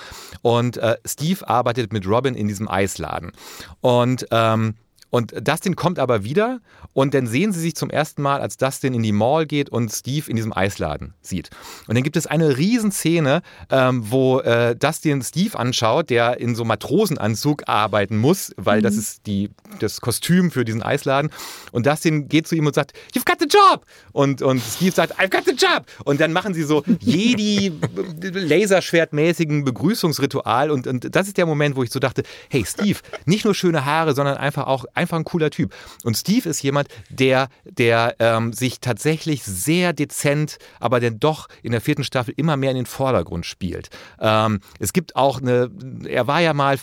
[0.42, 3.32] und äh, Steve arbeitet mit Robin in diesem Eisladen.
[3.80, 4.74] Und ähm,
[5.12, 6.60] und Dustin kommt aber wieder
[6.94, 9.92] und dann sehen sie sich zum ersten Mal, als Dustin in die Mall geht und
[9.92, 11.50] Steve in diesem Eisladen sieht.
[11.86, 16.64] Und dann gibt es eine Riesenszene, ähm, wo äh, Dustin Steve anschaut, der in so
[16.64, 18.84] Matrosenanzug arbeiten muss, weil mhm.
[18.84, 21.30] das ist die, das Kostüm für diesen Eisladen.
[21.72, 23.84] Und Dustin geht zu ihm und sagt, You've got the job!
[24.12, 25.84] Und, und Steve sagt, I've got the job!
[26.06, 27.70] Und dann machen sie so Jedi
[28.22, 30.70] Laserschwertmäßigen Begrüßungsritual.
[30.70, 33.84] Und, und das ist der Moment, wo ich so dachte, hey Steve, nicht nur schöne
[33.84, 35.74] Haare, sondern einfach auch einfach ein cooler Typ.
[36.04, 41.72] Und Steve ist jemand, der, der ähm, sich tatsächlich sehr dezent, aber dann doch in
[41.72, 43.90] der vierten Staffel immer mehr in den Vordergrund spielt.
[44.20, 45.70] Ähm, es gibt auch eine,
[46.06, 46.78] er war ja mal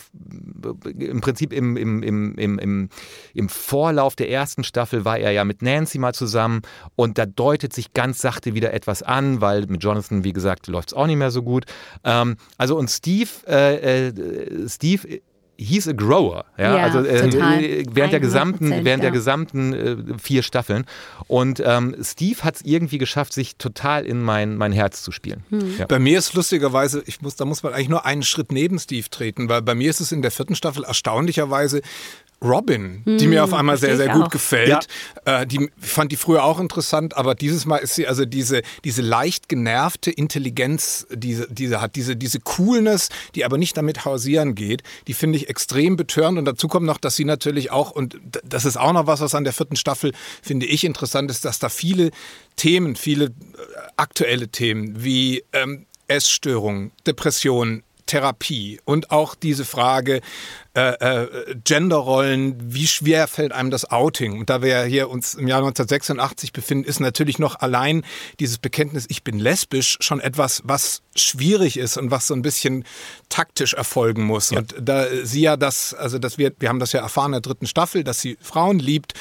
[0.98, 2.88] im Prinzip im, im, im, im, im,
[3.34, 6.62] im Vorlauf der ersten Staffel war er ja mit Nancy mal zusammen
[6.96, 10.90] und da deutet sich ganz sachte wieder etwas an, weil mit Jonathan, wie gesagt, läuft
[10.90, 11.64] es auch nicht mehr so gut.
[12.04, 15.20] Ähm, also und Steve, äh, äh, Steve
[15.64, 18.96] hieß a grower, ja, ja also äh, während der gesamten, während ja.
[18.96, 20.84] der gesamten äh, vier Staffeln.
[21.26, 25.44] Und ähm, Steve hat es irgendwie geschafft, sich total in mein, mein Herz zu spielen.
[25.50, 25.78] Hm.
[25.78, 25.86] Ja.
[25.86, 29.08] Bei mir ist lustigerweise, ich muss, da muss man eigentlich nur einen Schritt neben Steve
[29.10, 31.82] treten, weil bei mir ist es in der vierten Staffel erstaunlicherweise
[32.42, 34.30] Robin, die mir auf hm, einmal sehr, sehr gut auch.
[34.30, 34.86] gefällt.
[35.26, 35.42] Ja.
[35.42, 39.02] Äh, die fand die früher auch interessant, aber dieses Mal ist sie also diese, diese
[39.02, 44.82] leicht genervte Intelligenz, diese, diese hat diese, diese Coolness, die aber nicht damit hausieren geht,
[45.06, 46.38] die finde ich extrem betörend.
[46.38, 49.34] Und dazu kommt noch, dass sie natürlich auch, und das ist auch noch was, was
[49.34, 52.10] an der vierten Staffel, finde ich, interessant ist, dass da viele
[52.56, 53.30] Themen, viele äh,
[53.96, 60.20] aktuelle Themen wie ähm, Essstörungen, Depressionen, Therapie und auch diese Frage,
[60.74, 64.38] äh, äh, Genderrollen, wie schwer fällt einem das Outing?
[64.38, 68.04] Und da wir ja hier uns im Jahr 1986 befinden, ist natürlich noch allein
[68.38, 72.84] dieses Bekenntnis, ich bin lesbisch, schon etwas, was schwierig ist und was so ein bisschen
[73.28, 74.50] taktisch erfolgen muss.
[74.50, 74.58] Ja.
[74.58, 77.40] Und da sie ja das, also dass wir, wir haben das ja erfahren in der
[77.40, 79.14] dritten Staffel, dass sie Frauen liebt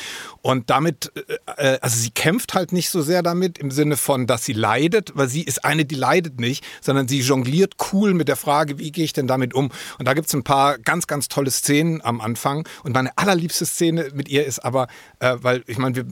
[0.44, 1.12] und damit,
[1.58, 4.54] äh, äh, also sie kämpft halt nicht so sehr damit im Sinne von, dass sie
[4.54, 8.78] leidet, weil sie ist eine, die leidet nicht, sondern sie jongliert cool mit der Frage,
[8.78, 9.72] wie gehe ich denn damit um?
[9.98, 12.68] Und da gibt es ein paar ganz, ganz tolle tolle Szenen am Anfang.
[12.84, 14.88] Und meine allerliebste Szene mit ihr ist aber,
[15.20, 16.06] äh, weil ich meine, wir,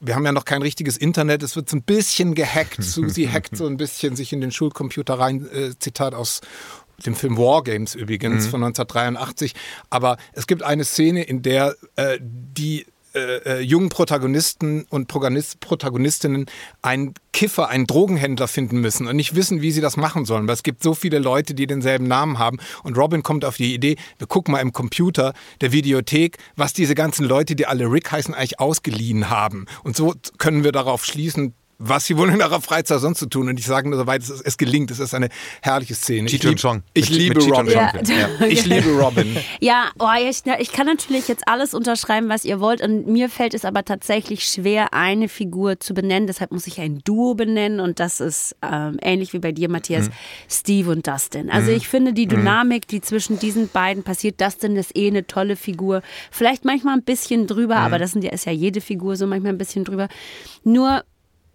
[0.00, 2.82] wir haben ja noch kein richtiges Internet, es wird so ein bisschen gehackt.
[2.82, 5.46] Susi hackt so ein bisschen sich in den Schulcomputer rein.
[5.52, 6.40] Äh, Zitat aus
[7.04, 8.50] dem Film War Games übrigens mhm.
[8.50, 9.52] von 1983.
[9.90, 16.44] Aber es gibt eine Szene, in der äh, die äh, äh, jungen Protagonisten und Protagonistinnen
[16.82, 20.46] einen Kiffer, einen Drogenhändler finden müssen und nicht wissen, wie sie das machen sollen.
[20.46, 22.58] Weil es gibt so viele Leute, die denselben Namen haben.
[22.82, 26.94] Und Robin kommt auf die Idee, wir gucken mal im Computer der Videothek, was diese
[26.94, 29.64] ganzen Leute, die alle Rick heißen, eigentlich ausgeliehen haben.
[29.82, 33.48] Und so können wir darauf schließen, was sie wohl in ihrer Freizeit sonst zu tun.
[33.48, 35.28] Und ich sage nur, soweit es, es gelingt, es ist eine
[35.62, 36.26] herrliche Szene.
[36.26, 36.58] Ich, lieb,
[36.94, 37.72] ich mit, liebe mit Robin.
[37.72, 37.92] Ja.
[38.02, 38.46] Ja.
[38.46, 39.36] Ich liebe Robin.
[39.60, 42.82] Ja, oh, ich, ich, kann natürlich jetzt alles unterschreiben, was ihr wollt.
[42.82, 46.26] Und mir fällt es aber tatsächlich schwer, eine Figur zu benennen.
[46.26, 47.80] Deshalb muss ich ein Duo benennen.
[47.80, 50.12] Und das ist ähm, ähnlich wie bei dir, Matthias, mhm.
[50.48, 51.50] Steve und Dustin.
[51.50, 51.76] Also mhm.
[51.76, 52.30] ich finde die mhm.
[52.30, 56.02] Dynamik, die zwischen diesen beiden passiert, Dustin ist eh eine tolle Figur.
[56.30, 57.82] Vielleicht manchmal ein bisschen drüber, mhm.
[57.82, 60.08] aber das sind ja, ist ja jede Figur so manchmal ein bisschen drüber.
[60.64, 61.02] Nur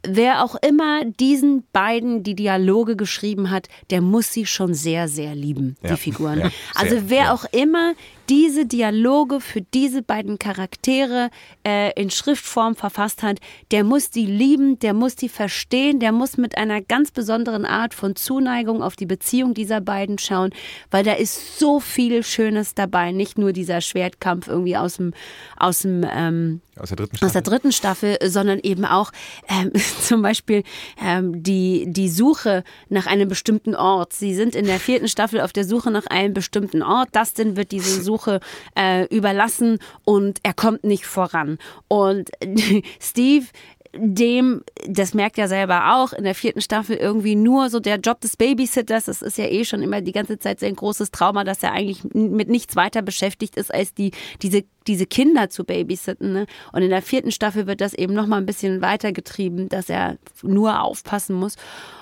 [0.04, 5.36] wer auch immer diesen beiden die Dialoge geschrieben hat, der muss sie schon sehr, sehr
[5.36, 5.92] lieben, ja.
[5.92, 6.40] die Figuren.
[6.40, 7.34] Ja, also wer ja.
[7.34, 7.94] auch immer
[8.30, 11.30] diese Dialoge für diese beiden Charaktere
[11.68, 13.40] äh, in Schriftform verfasst hat,
[13.72, 17.94] der muss die lieben, der muss die verstehen, der muss mit einer ganz besonderen Art
[17.94, 20.52] von Zuneigung auf die Beziehung dieser beiden schauen,
[20.92, 23.12] weil da ist so viel Schönes dabei.
[23.12, 25.14] Nicht nur dieser Schwertkampf irgendwie aus dem,
[25.58, 29.12] aus dem ähm, aus der dritten Staffel, aus der dritten Staffel sondern eben auch
[29.48, 30.64] ähm, zum Beispiel
[31.02, 34.14] ähm, die, die Suche nach einem bestimmten Ort.
[34.14, 37.10] Sie sind in der vierten Staffel auf der Suche nach einem bestimmten Ort.
[37.16, 38.40] Dustin wird diese Suche
[38.78, 41.58] äh, überlassen und er kommt nicht voran.
[41.88, 42.30] Und
[43.00, 43.46] Steve
[43.94, 48.22] dem, das merkt er selber auch, in der vierten Staffel irgendwie nur so der Job
[48.22, 49.06] des Babysitters.
[49.06, 52.04] Das ist ja eh schon immer die ganze Zeit sein großes Trauma, dass er eigentlich
[52.14, 56.32] mit nichts weiter beschäftigt ist, als die, diese, diese Kinder zu babysitten.
[56.32, 56.46] Ne?
[56.72, 60.82] Und in der vierten Staffel wird das eben nochmal ein bisschen weitergetrieben, dass er nur
[60.82, 61.58] aufpassen muss.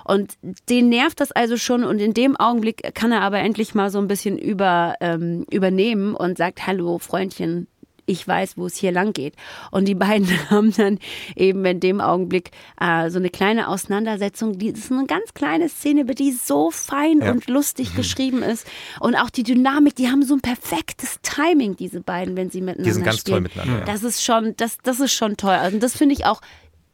[0.06, 0.34] Und
[0.70, 3.98] den nervt das also schon und in dem Augenblick kann er aber endlich mal so
[3.98, 7.68] ein bisschen über, ähm, übernehmen und sagt, hallo Freundchen,
[8.10, 9.36] ich weiß, wo es hier lang geht.
[9.72, 11.00] Und die beiden haben dann
[11.36, 14.58] eben in dem Augenblick äh, so eine kleine Auseinandersetzung.
[14.58, 17.32] Die, das ist eine ganz kleine Szene, die so fein ja.
[17.32, 17.98] und lustig mhm.
[17.98, 18.68] geschrieben ist.
[19.00, 22.84] Und auch die Dynamik, die haben so ein perfektes Timing, diese beiden, wenn sie miteinander
[22.84, 23.36] Die sind ganz spielen.
[23.36, 23.86] toll miteinander.
[23.86, 25.52] Das ist schon, das, das ist schon toll.
[25.52, 26.42] Also das finde ich auch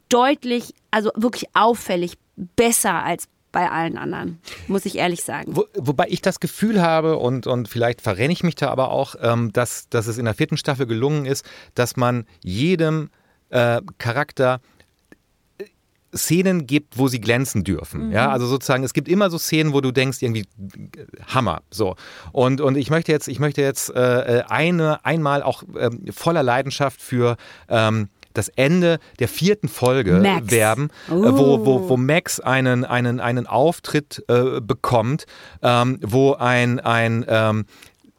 [0.08, 4.38] deutlich, also wirklich auffällig besser als bei allen anderen,
[4.68, 5.56] muss ich ehrlich sagen.
[5.56, 9.14] Wo, wobei ich das Gefühl habe, und, und vielleicht verrenne ich mich da aber auch,
[9.22, 11.42] ähm, dass, dass es in der vierten Staffel gelungen ist,
[11.74, 13.08] dass man jedem
[13.48, 14.60] äh, Charakter
[15.56, 15.64] äh,
[16.14, 18.08] Szenen gibt, wo sie glänzen dürfen.
[18.08, 18.12] Mhm.
[18.12, 20.44] Ja, also sozusagen, es gibt immer so Szenen, wo du denkst, irgendwie
[21.26, 21.62] Hammer.
[21.70, 21.96] So.
[22.32, 27.00] Und, und ich möchte jetzt, ich möchte jetzt äh, eine, einmal auch äh, voller Leidenschaft
[27.00, 27.38] für
[27.70, 30.50] ähm, das Ende der vierten Folge Max.
[30.50, 31.14] werben, oh.
[31.14, 35.26] wo, wo, wo Max einen, einen, einen Auftritt äh, bekommt,
[35.62, 37.66] ähm, wo ein, ein ähm,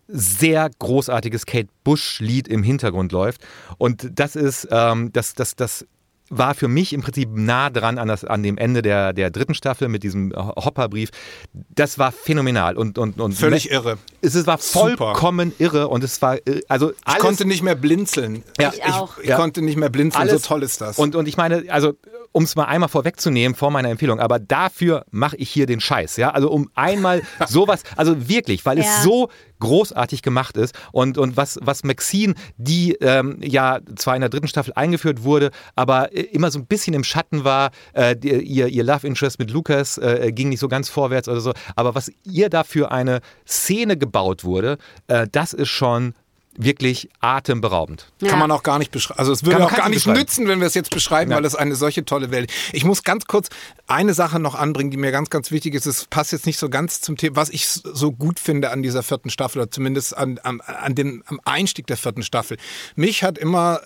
[0.07, 3.45] sehr großartiges Kate Bush-Lied im Hintergrund läuft.
[3.77, 5.85] Und das ist, ähm, das, das, das
[6.29, 9.53] war für mich im Prinzip nah dran an, das, an dem Ende der, der dritten
[9.53, 11.09] Staffel mit diesem Hopperbrief.
[11.53, 13.97] Das war phänomenal und, und, und völlig irre.
[14.21, 15.63] Es, es war vollkommen Super.
[15.63, 18.43] irre und es war äh, also alles, ich konnte nicht mehr blinzeln.
[18.59, 19.17] Ja, ich, auch.
[19.17, 19.35] ich, ja.
[19.35, 20.21] konnte nicht mehr blinzeln.
[20.21, 20.97] Alles, so toll ist das.
[20.97, 21.93] Und, und ich meine, also
[22.31, 26.17] um es mal einmal vorwegzunehmen vor meiner Empfehlung, aber dafür mache ich hier den Scheiß,
[26.17, 28.83] ja, also um einmal sowas, also wirklich, weil ja.
[28.83, 34.21] es so großartig gemacht ist und, und was, was Maxine, die ähm, ja zwar in
[34.21, 38.29] der dritten Staffel eingeführt wurde, aber immer so ein bisschen im Schatten war, äh, die,
[38.29, 41.95] ihr, ihr Love Interest mit Lucas äh, ging nicht so ganz vorwärts oder so, aber
[41.95, 44.77] was ihr da für eine Szene gebaut wurde,
[45.07, 46.13] äh, das ist schon
[46.57, 48.11] wirklich atemberaubend.
[48.19, 48.29] Ja.
[48.29, 49.19] Kann man auch gar nicht beschreiben.
[49.19, 51.37] Also es würde auch gar nicht nützen, wenn wir es jetzt beschreiben, ja.
[51.37, 52.51] weil es eine solche tolle Welt.
[52.73, 53.49] Ich muss ganz kurz
[53.85, 55.85] eine Sache noch anbringen, die mir ganz, ganz wichtig ist.
[55.85, 59.03] Es passt jetzt nicht so ganz zum Thema, was ich so gut finde an dieser
[59.03, 62.57] vierten Staffel oder zumindest an, an, an dem am Einstieg der vierten Staffel.
[62.95, 63.81] Mich hat immer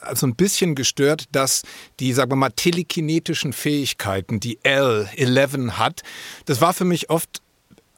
[0.00, 1.62] also ein bisschen gestört, dass
[2.00, 6.02] die, sagen wir mal, telekinetischen Fähigkeiten, die L11 hat,
[6.46, 7.42] das war für mich oft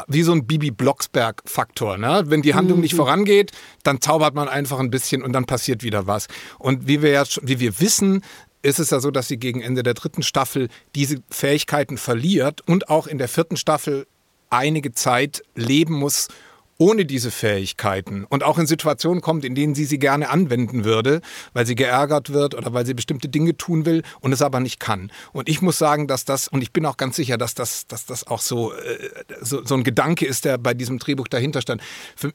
[0.08, 1.98] wie so ein Bibi Blocksberg-Faktor.
[1.98, 2.24] Ne?
[2.26, 2.82] Wenn die Handlung mhm.
[2.82, 6.26] nicht vorangeht, dann zaubert man einfach ein bisschen und dann passiert wieder was.
[6.58, 8.22] Und wie wir ja, wie wir wissen,
[8.62, 12.88] ist es ja so, dass sie gegen Ende der dritten Staffel diese Fähigkeiten verliert und
[12.88, 14.06] auch in der vierten Staffel
[14.50, 16.28] einige Zeit leben muss,
[16.80, 21.20] ohne diese Fähigkeiten und auch in Situationen kommt, in denen sie sie gerne anwenden würde,
[21.52, 24.80] weil sie geärgert wird oder weil sie bestimmte Dinge tun will und es aber nicht
[24.80, 25.12] kann.
[25.32, 28.06] Und ich muss sagen, dass das, und ich bin auch ganz sicher, dass das, dass
[28.06, 29.10] das auch so, äh,
[29.42, 31.82] so, so ein Gedanke ist, der bei diesem Drehbuch dahinter stand.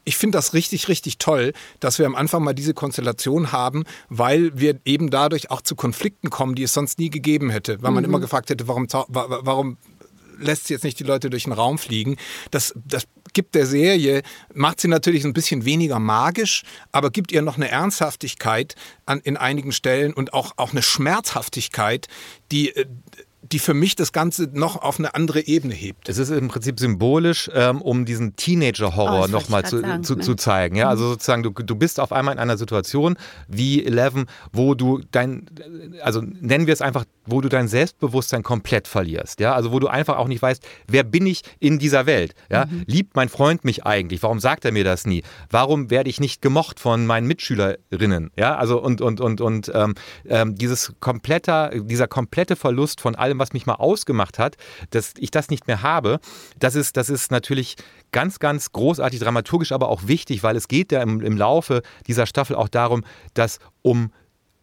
[0.04, 4.52] Ich finde das richtig, richtig toll, dass wir am Anfang mal diese Konstellation haben, weil
[4.54, 7.82] wir eben dadurch auch zu Konflikten kommen, die es sonst nie gegeben hätte.
[7.82, 8.10] Weil man mhm.
[8.10, 9.76] immer gefragt hätte, warum, warum
[10.38, 12.16] lässt jetzt nicht die Leute durch den Raum fliegen.
[12.50, 14.22] Das, das gibt der Serie,
[14.54, 19.36] macht sie natürlich ein bisschen weniger magisch, aber gibt ihr noch eine Ernsthaftigkeit an, in
[19.36, 22.08] einigen Stellen und auch, auch eine Schmerzhaftigkeit,
[22.50, 22.86] die, äh,
[23.52, 26.08] die für mich das Ganze noch auf eine andere Ebene hebt.
[26.08, 30.22] Es ist im Prinzip symbolisch, ähm, um diesen Teenager-Horror oh, nochmal zu, sagen, zu, ne?
[30.22, 30.76] zu, zeigen.
[30.76, 31.08] Ja, also mhm.
[31.10, 33.16] sozusagen, du, du bist auf einmal in einer Situation
[33.48, 35.46] wie Eleven, wo du dein,
[36.02, 39.40] also nennen wir es einfach, wo du dein Selbstbewusstsein komplett verlierst.
[39.40, 42.34] Ja, also wo du einfach auch nicht weißt, wer bin ich in dieser Welt?
[42.50, 42.84] Ja, mhm.
[42.86, 44.22] liebt mein Freund mich eigentlich?
[44.22, 45.22] Warum sagt er mir das nie?
[45.50, 48.30] Warum werde ich nicht gemocht von meinen Mitschülerinnen?
[48.36, 49.94] Ja, also und und und und ähm,
[50.28, 54.56] ähm, dieses kompletter, dieser komplette Verlust von allem allem, was mich mal ausgemacht hat,
[54.90, 56.20] dass ich das nicht mehr habe,
[56.58, 57.76] das ist, das ist natürlich
[58.12, 62.26] ganz, ganz großartig dramaturgisch, aber auch wichtig, weil es geht ja im, im Laufe dieser
[62.26, 64.10] Staffel auch darum, dass um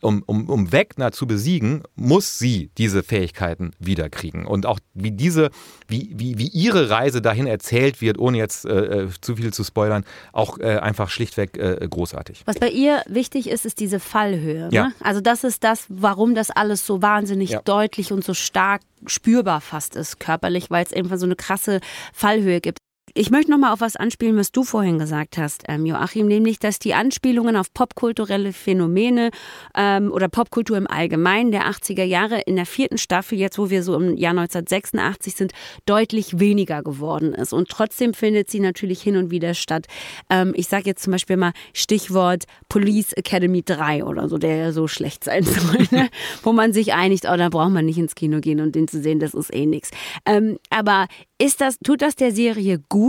[0.03, 4.45] um, um, um Wegner zu besiegen, muss sie diese Fähigkeiten wiederkriegen.
[4.45, 5.49] Und auch wie diese,
[5.87, 9.63] wie, wie, wie ihre Reise dahin erzählt wird, ohne jetzt äh, äh zu viel zu
[9.63, 12.43] spoilern, auch äh, einfach schlichtweg äh, großartig.
[12.45, 14.65] Was bei ihr wichtig ist, ist diese Fallhöhe.
[14.65, 14.69] Ne?
[14.71, 14.91] Ja.
[14.99, 17.61] Also das ist das, warum das alles so wahnsinnig ja.
[17.61, 21.79] deutlich und so stark spürbar fast ist körperlich, weil es einfach so eine krasse
[22.13, 22.77] Fallhöhe gibt.
[23.15, 26.57] Ich möchte noch mal auf was anspielen, was du vorhin gesagt hast, ähm, Joachim, nämlich,
[26.57, 29.29] dass die Anspielungen auf popkulturelle Phänomene
[29.75, 33.83] ähm, oder Popkultur im Allgemeinen der 80er Jahre in der vierten Staffel, jetzt wo wir
[33.83, 35.51] so im Jahr 1986 sind,
[35.85, 37.53] deutlich weniger geworden ist.
[37.53, 39.85] Und trotzdem findet sie natürlich hin und wieder statt.
[40.31, 44.71] Ähm, ich sage jetzt zum Beispiel mal Stichwort Police Academy 3 oder so, der ja
[44.71, 46.09] so schlecht sein soll, ne?
[46.41, 48.99] wo man sich einigt, oh, da braucht man nicht ins Kino gehen und den zu
[48.99, 49.91] sehen, das ist eh nichts.
[50.25, 51.05] Ähm, aber
[51.37, 53.02] ist das, tut das der Serie gut,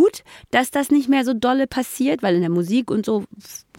[0.50, 2.22] dass das nicht mehr so dolle passiert?
[2.22, 3.24] Weil in der Musik und so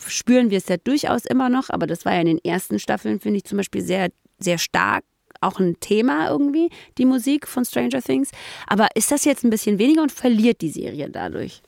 [0.06, 3.20] spüren wir es ja durchaus immer noch, aber das war ja in den ersten Staffeln,
[3.20, 5.04] finde ich zum Beispiel sehr, sehr stark
[5.42, 8.32] auch ein Thema irgendwie, die Musik von Stranger Things.
[8.68, 11.62] Aber ist das jetzt ein bisschen weniger und verliert die Serie dadurch?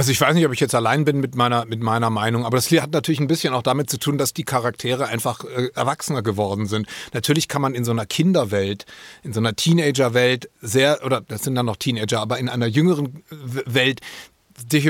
[0.00, 2.56] Also ich weiß nicht, ob ich jetzt allein bin mit meiner, mit meiner Meinung, aber
[2.56, 6.22] das hat natürlich ein bisschen auch damit zu tun, dass die Charaktere einfach äh, erwachsener
[6.22, 6.86] geworden sind.
[7.12, 8.86] Natürlich kann man in so einer Kinderwelt,
[9.22, 13.24] in so einer Teenagerwelt sehr, oder das sind dann noch Teenager, aber in einer jüngeren
[13.28, 14.39] Welt solche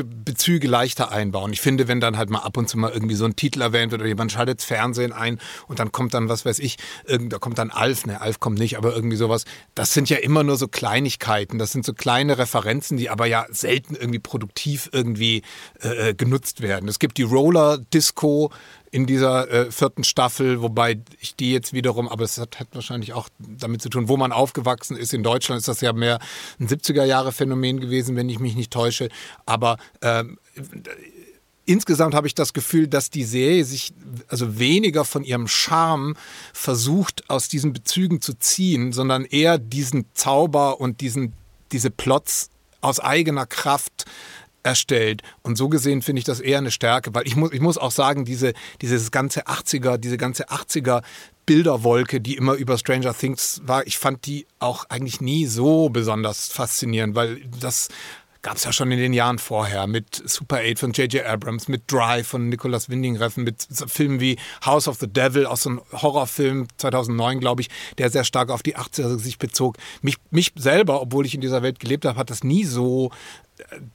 [0.05, 1.53] Bezüge leichter einbauen.
[1.53, 3.93] Ich finde, wenn dann halt mal ab und zu mal irgendwie so ein Titel erwähnt
[3.93, 7.39] wird oder jemand schaltet das Fernsehen ein und dann kommt dann, was weiß ich, da
[7.39, 9.45] kommt dann Alf, ne, Alf kommt nicht, aber irgendwie sowas.
[9.75, 11.59] Das sind ja immer nur so Kleinigkeiten.
[11.59, 15.43] Das sind so kleine Referenzen, die aber ja selten irgendwie produktiv irgendwie
[15.83, 16.89] äh, äh genutzt werden.
[16.89, 18.51] Es gibt die Roller Disco,
[18.91, 23.13] in dieser äh, vierten Staffel, wobei ich die jetzt wiederum, aber es hat, hat, wahrscheinlich
[23.13, 25.15] auch damit zu tun, wo man aufgewachsen ist.
[25.15, 26.19] In Deutschland ist das ja mehr
[26.59, 29.09] ein 70er-Jahre-Phänomen gewesen, wenn ich mich nicht täusche.
[29.47, 30.39] Aber ähm,
[31.67, 33.93] insgesamt habe ich das Gefühl, dass die Serie sich
[34.27, 36.17] also weniger von ihrem Charme
[36.53, 41.33] versucht, aus diesen Bezügen zu ziehen, sondern eher diesen Zauber und diesen,
[41.71, 44.07] diese Plots aus eigener Kraft
[44.63, 45.23] erstellt.
[45.43, 47.91] Und so gesehen finde ich das eher eine Stärke, weil ich muss, ich muss auch
[47.91, 51.03] sagen, diese, dieses ganze 80er, diese ganze 80er
[51.47, 56.49] Bilderwolke, die immer über Stranger Things war, ich fand die auch eigentlich nie so besonders
[56.49, 57.89] faszinierend, weil das
[58.43, 61.25] gab es ja schon in den Jahren vorher mit Super 8 von J.J.
[61.25, 65.63] Abrams, mit Drive von Nicolas Winding Refn, mit Filmen wie House of the Devil, aus
[65.63, 67.69] so einem Horrorfilm 2009, glaube ich,
[67.99, 69.77] der sehr stark auf die 80er sich bezog.
[70.01, 73.11] Mich, mich selber, obwohl ich in dieser Welt gelebt habe, hat das nie so,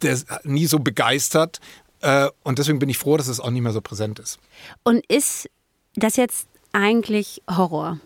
[0.02, 1.60] der, nie so begeistert.
[2.02, 4.40] Äh, und deswegen bin ich froh, dass es auch nicht mehr so präsent ist.
[4.84, 5.50] Und ist
[5.96, 8.00] das jetzt eigentlich Horror?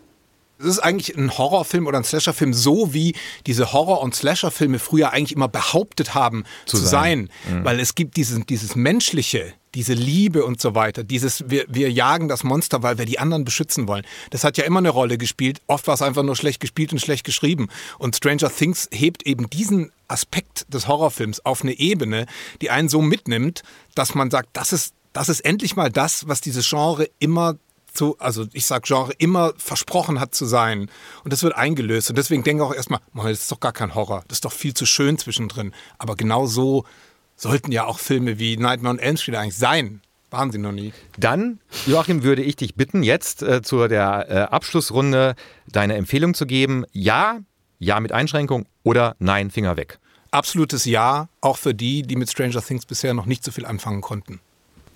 [0.60, 3.14] Es ist eigentlich ein Horrorfilm oder ein Slasherfilm, so wie
[3.46, 7.30] diese Horror- und Slasherfilme früher eigentlich immer behauptet haben zu, zu sein.
[7.46, 7.58] sein.
[7.60, 7.64] Mhm.
[7.64, 12.28] Weil es gibt dieses, dieses Menschliche, diese Liebe und so weiter, dieses wir, wir jagen
[12.28, 14.04] das Monster, weil wir die anderen beschützen wollen.
[14.30, 15.60] Das hat ja immer eine Rolle gespielt.
[15.66, 17.68] Oft war es einfach nur schlecht gespielt und schlecht geschrieben.
[17.98, 22.26] Und Stranger Things hebt eben diesen Aspekt des Horrorfilms auf eine Ebene,
[22.60, 23.62] die einen so mitnimmt,
[23.94, 27.56] dass man sagt, das ist, das ist endlich mal das, was dieses Genre immer
[28.00, 30.90] zu, also ich sag Genre, immer versprochen hat zu sein.
[31.22, 32.08] Und das wird eingelöst.
[32.08, 34.24] Und deswegen denke ich auch erstmal, das ist doch gar kein Horror.
[34.28, 35.74] Das ist doch viel zu schön zwischendrin.
[35.98, 36.84] Aber genau so
[37.36, 40.00] sollten ja auch Filme wie Nightmare on Elm Street eigentlich sein.
[40.30, 40.94] Waren sie noch nie.
[41.18, 45.34] Dann, Joachim, würde ich dich bitten, jetzt äh, zu der äh, Abschlussrunde
[45.70, 46.86] deine Empfehlung zu geben.
[46.92, 47.40] Ja,
[47.78, 49.98] ja mit Einschränkung oder nein, Finger weg.
[50.30, 54.00] Absolutes Ja, auch für die, die mit Stranger Things bisher noch nicht so viel anfangen
[54.00, 54.40] konnten.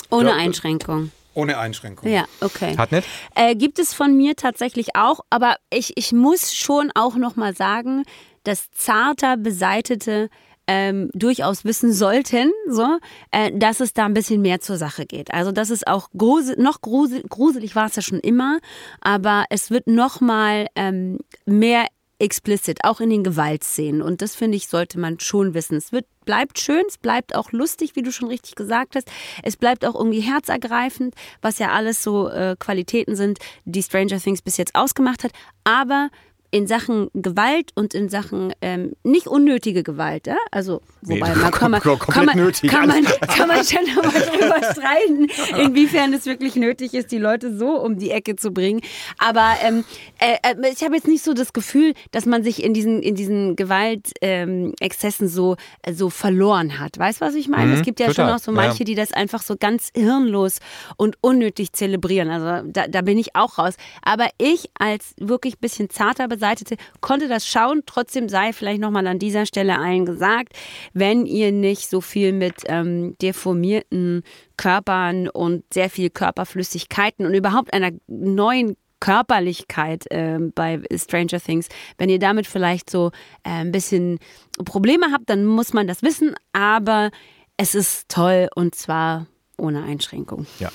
[0.09, 1.11] Ohne ja, Einschränkung.
[1.35, 2.11] Ohne Einschränkung.
[2.11, 2.77] Ja, okay.
[2.77, 3.09] Hat nicht?
[3.35, 8.05] Äh, gibt es von mir tatsächlich auch, aber ich, ich muss schon auch nochmal sagen,
[8.45, 10.29] dass zarter beseitete
[10.67, 12.99] ähm, durchaus wissen sollten, so,
[13.31, 15.33] äh, dass es da ein bisschen mehr zur Sache geht.
[15.33, 18.61] Also das ist auch grusel, noch grusel, gruselig war es ja schon immer,
[19.01, 21.87] aber es wird noch mal ähm, mehr
[22.19, 24.03] explicit, auch in den Gewaltszenen.
[24.03, 25.77] Und das finde ich, sollte man schon wissen.
[25.77, 29.11] Es wird, bleibt schön, es bleibt auch lustig, wie du schon richtig gesagt hast.
[29.43, 34.43] Es bleibt auch irgendwie herzergreifend, was ja alles so äh, Qualitäten sind, die Stranger Things
[34.43, 35.33] bis jetzt ausgemacht hat.
[35.65, 36.11] Aber
[36.55, 40.37] in Sachen Gewalt und in Sachen ähm, nicht unnötige Gewalt, ja?
[40.53, 44.63] also wobei nee, man, kann, man, kann, man, kann, man, kann man schon mal drüber
[44.71, 45.27] streiten,
[45.61, 48.83] inwiefern es wirklich nötig ist, die Leute so um die Ecke zu bringen.
[49.19, 49.85] Aber ähm,
[50.21, 53.17] äh, äh ich habe jetzt nicht so das Gefühl, dass man sich in diesen, in
[53.17, 56.97] diesen Gewaltexzessen ähm, so, äh, so verloren hat.
[56.97, 57.73] Weißt du, was ich meine?
[57.73, 58.27] Mhm, es gibt ja total.
[58.27, 58.85] schon auch so manche, ja.
[58.85, 60.61] die das einfach so ganz hirnlos
[60.97, 62.31] und unnötig zelebrieren.
[62.31, 63.75] Also da, da bin ich auch raus.
[64.03, 67.83] Aber ich als wirklich bisschen zarter Besatz Seite konnte das schauen.
[67.87, 70.53] Trotzdem sei vielleicht nochmal an dieser Stelle allen gesagt,
[70.93, 74.23] wenn ihr nicht so viel mit ähm, deformierten
[74.57, 81.69] Körpern und sehr viel Körperflüssigkeiten und überhaupt einer neuen Körperlichkeit äh, bei Stranger Things.
[81.99, 83.11] Wenn ihr damit vielleicht so
[83.43, 84.19] äh, ein bisschen
[84.65, 86.35] Probleme habt, dann muss man das wissen.
[86.53, 87.11] Aber
[87.57, 89.27] es ist toll und zwar
[89.57, 90.47] ohne Einschränkung.
[90.59, 90.71] Ja,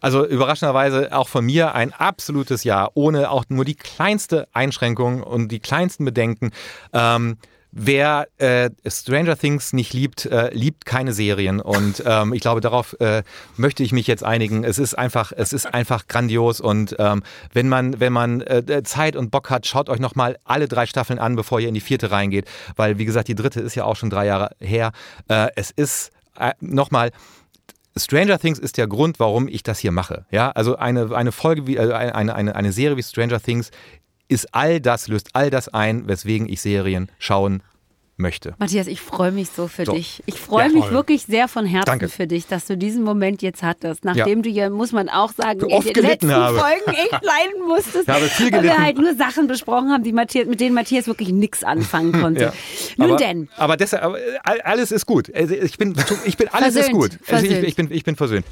[0.00, 5.48] also überraschenderweise auch von mir ein absolutes Ja, ohne auch nur die kleinste Einschränkung und
[5.48, 6.50] die kleinsten Bedenken.
[6.92, 7.36] Ähm,
[7.76, 11.60] Wer äh, Stranger Things nicht liebt, äh, liebt keine Serien.
[11.60, 13.24] Und ähm, ich glaube, darauf äh,
[13.56, 14.62] möchte ich mich jetzt einigen.
[14.62, 16.60] Es ist einfach, es ist einfach grandios.
[16.60, 20.68] Und ähm, wenn man, wenn man äh, Zeit und Bock hat, schaut euch nochmal alle
[20.68, 22.46] drei Staffeln an, bevor ihr in die vierte reingeht.
[22.76, 24.92] Weil, wie gesagt, die dritte ist ja auch schon drei Jahre her.
[25.26, 27.10] Äh, es ist äh, nochmal
[27.96, 30.26] Stranger Things ist der Grund, warum ich das hier mache.
[30.30, 33.70] Ja, also eine, eine Folge wie, äh, eine, eine, eine Serie wie Stranger Things
[34.28, 37.62] ist all das, löst all das ein, weswegen ich Serien schauen
[38.16, 38.54] möchte.
[38.58, 39.92] Matthias, ich freue mich so für So.
[39.92, 40.22] dich.
[40.26, 42.08] Ich freue Ja, mich wirklich sehr von Herzen Danke.
[42.08, 44.04] für dich, dass du diesen Moment jetzt hattest.
[44.04, 46.58] Nachdem du ja, muss man auch sagen, So in den letzten habe.
[46.58, 48.08] Folgen echt leiden musstest.
[48.08, 51.06] Ich habe viel weil wir halt nur Sachen besprochen haben, die Matthias, mit denen Matthias
[51.06, 52.40] wirklich nichts anfangen konnte.
[52.44, 52.52] Ja.
[52.96, 53.48] Nun aber, denn.
[53.56, 55.34] Aber, deshalb, aber all- alles ist gut.
[55.34, 55.94] Also Ich bin,
[56.24, 57.18] ich bin alles ist Versöhnt, gut.
[57.32, 58.44] Also ich, ich, bin, ich bin versöhnt.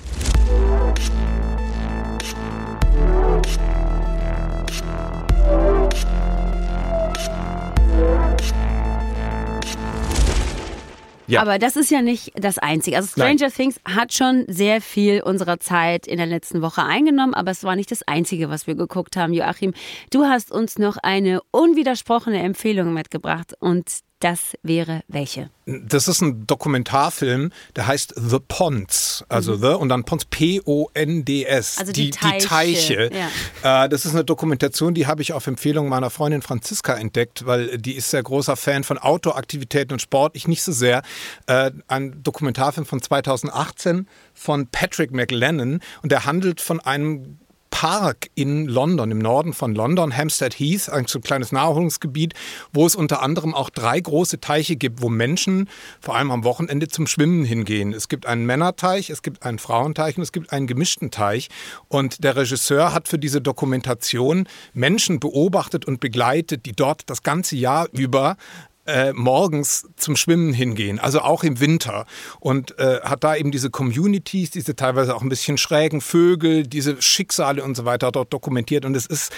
[11.33, 11.41] Ja.
[11.41, 12.97] Aber das ist ja nicht das Einzige.
[12.97, 17.51] Also Stranger Things hat schon sehr viel unserer Zeit in der letzten Woche eingenommen, aber
[17.51, 19.33] es war nicht das Einzige, was wir geguckt haben.
[19.33, 19.73] Joachim,
[20.11, 23.89] du hast uns noch eine unwidersprochene Empfehlung mitgebracht und
[24.23, 25.51] das wäre welche?
[25.67, 29.25] Das ist ein Dokumentarfilm, der heißt The Ponds.
[29.29, 31.77] Also The und dann Ponds, P-O-N-D-S.
[31.77, 31.81] Mhm.
[31.81, 33.11] Also die Teiche, Teiche.
[33.63, 33.85] ja.
[33.85, 37.79] Äh, das ist eine Dokumentation, die habe ich auf Empfehlung meiner Freundin Franziska entdeckt, weil
[37.79, 40.37] die ist sehr großer Fan von Outdoor-Aktivitäten und Sport.
[40.37, 41.03] Ich nicht so sehr.
[41.47, 47.39] Äh, ein Dokumentarfilm von 2018 von Patrick McLennan und der handelt von einem
[47.83, 52.33] Park in London, im Norden von London, Hampstead Heath, ein so kleines Naherholungsgebiet,
[52.73, 55.69] wo es unter anderem auch drei große Teiche gibt, wo Menschen
[56.01, 57.93] vor allem am Wochenende zum Schwimmen hingehen.
[57.93, 61.49] Es gibt einen Männerteich, es gibt einen Frauenteich und es gibt einen gemischten Teich.
[61.89, 67.57] Und der Regisseur hat für diese Dokumentation Menschen beobachtet und begleitet, die dort das ganze
[67.57, 68.37] Jahr über
[68.87, 72.07] äh, morgens zum Schwimmen hingehen, also auch im Winter.
[72.41, 77.01] Und äh, hat da eben diese Communities, diese teilweise auch ein bisschen schrägen Vögel, diese
[77.01, 78.85] Schicksale und so weiter dort dokumentiert.
[78.85, 79.33] Und es ist,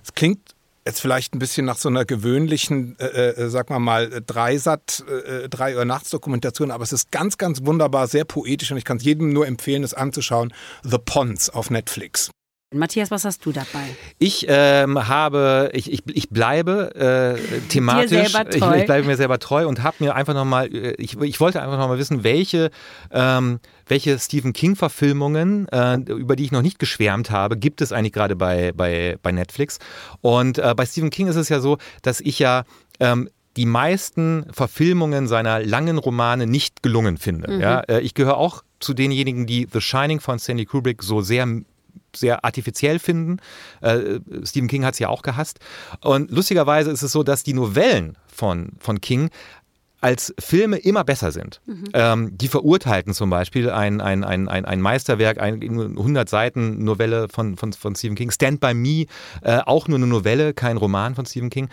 [0.00, 0.54] das klingt
[0.86, 5.48] jetzt vielleicht ein bisschen nach so einer gewöhnlichen, äh, äh, sag mal mal, Dreisat, äh,
[5.48, 8.96] drei Uhr nachts Dokumentation, aber es ist ganz, ganz wunderbar, sehr poetisch und ich kann
[8.96, 10.52] es jedem nur empfehlen, es anzuschauen.
[10.82, 12.30] The Ponds auf Netflix.
[12.72, 13.96] Matthias, was hast du dabei?
[14.20, 18.76] Ich ähm, habe, ich, ich, ich bleibe äh, thematisch, ich, treu.
[18.76, 21.98] ich bleibe mir selber treu und habe mir einfach nochmal, ich, ich wollte einfach nochmal
[21.98, 22.70] wissen, welche,
[23.10, 23.58] ähm,
[23.88, 28.36] welche Stephen King-Verfilmungen, äh, über die ich noch nicht geschwärmt habe, gibt es eigentlich gerade
[28.36, 29.80] bei, bei, bei Netflix.
[30.20, 32.62] Und äh, bei Stephen King ist es ja so, dass ich ja
[33.00, 37.58] ähm, die meisten Verfilmungen seiner langen Romane nicht gelungen finde.
[37.60, 37.80] Ja?
[37.80, 41.46] Äh, Ich gehöre auch zu denjenigen, die The Shining von Stanley Kubrick so sehr
[42.14, 43.38] sehr artifiziell finden.
[43.80, 45.60] Äh, Stephen King hat es ja auch gehasst.
[46.00, 49.30] Und lustigerweise ist es so, dass die Novellen von, von King
[50.00, 51.60] als Filme immer besser sind.
[51.92, 57.28] Ähm, die Verurteilten zum Beispiel, ein, ein, ein, ein, ein Meisterwerk, eine 100 Seiten Novelle
[57.28, 58.30] von, von, von Stephen King.
[58.30, 59.06] Stand by Me,
[59.42, 61.68] äh, auch nur eine Novelle, kein Roman von Stephen King.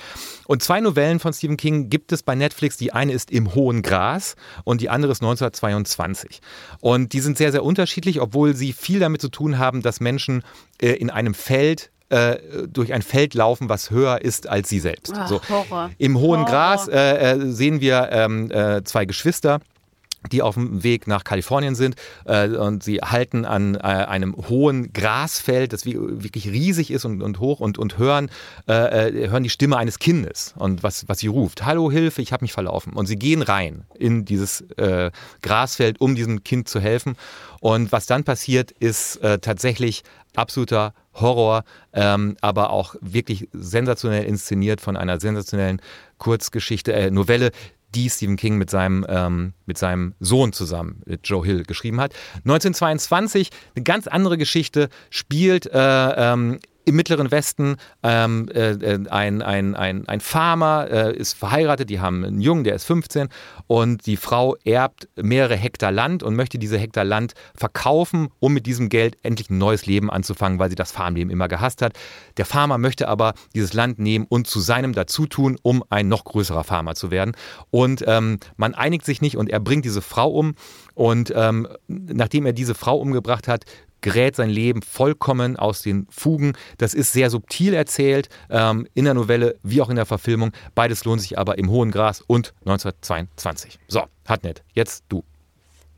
[0.45, 2.77] Und zwei Novellen von Stephen King gibt es bei Netflix.
[2.77, 6.41] Die eine ist Im hohen Gras und die andere ist 1922.
[6.81, 10.43] Und die sind sehr, sehr unterschiedlich, obwohl sie viel damit zu tun haben, dass Menschen
[10.81, 12.37] äh, in einem Feld äh,
[12.67, 15.13] durch ein Feld laufen, was höher ist als sie selbst.
[15.15, 15.41] Ach, so.
[15.49, 15.91] Horror.
[15.97, 16.51] Im hohen Horror.
[16.51, 19.59] Gras äh, äh, sehen wir ähm, äh, zwei Geschwister
[20.31, 21.95] die auf dem Weg nach Kalifornien sind
[22.25, 27.21] äh, und sie halten an äh, einem hohen Grasfeld, das wie, wirklich riesig ist und,
[27.21, 28.29] und hoch und, und hören,
[28.67, 31.65] äh, äh, hören die Stimme eines Kindes und was, was sie ruft.
[31.65, 32.93] Hallo, Hilfe, ich habe mich verlaufen.
[32.93, 34.65] Und sie gehen rein in dieses
[35.41, 37.15] Grasfeld, um diesem Kind zu helfen.
[37.59, 40.03] Und was dann passiert, ist tatsächlich
[40.35, 41.63] absoluter Horror,
[41.93, 45.81] ähm, aber auch wirklich sensationell inszeniert von einer sensationellen
[46.17, 47.51] Kurzgeschichte, äh, Novelle,
[47.95, 52.13] die Stephen King mit seinem, ähm, mit seinem Sohn zusammen, mit Joe Hill, geschrieben hat.
[52.43, 59.41] 1922, eine ganz andere Geschichte, spielt äh, ähm, im Mittleren Westen ähm, äh, äh, ein,
[59.41, 63.27] ein, ein, ein Farmer äh, ist verheiratet, die haben einen Jungen, der ist 15
[63.67, 68.65] und die Frau erbt mehrere Hektar Land und möchte diese Hektar Land verkaufen, um mit
[68.65, 71.91] diesem Geld endlich ein neues Leben anzufangen, weil sie das Farmleben immer gehasst hat.
[72.37, 76.63] Der Farmer möchte aber dieses Land nehmen und zu seinem dazutun, um ein noch größerer
[76.63, 77.35] Farmer zu werden.
[77.69, 80.55] Und ähm, man einigt sich nicht und er bringt diese Frau um
[80.97, 83.65] und ähm, nachdem er diese Frau umgebracht hat,
[84.01, 86.53] gerät sein Leben vollkommen aus den Fugen.
[86.79, 90.53] Das ist sehr subtil erzählt, ähm, in der Novelle wie auch in der Verfilmung.
[90.73, 93.77] Beides lohnt sich aber im Hohen Gras und 1922.
[93.87, 94.63] So, hat nett.
[94.73, 95.23] Jetzt du.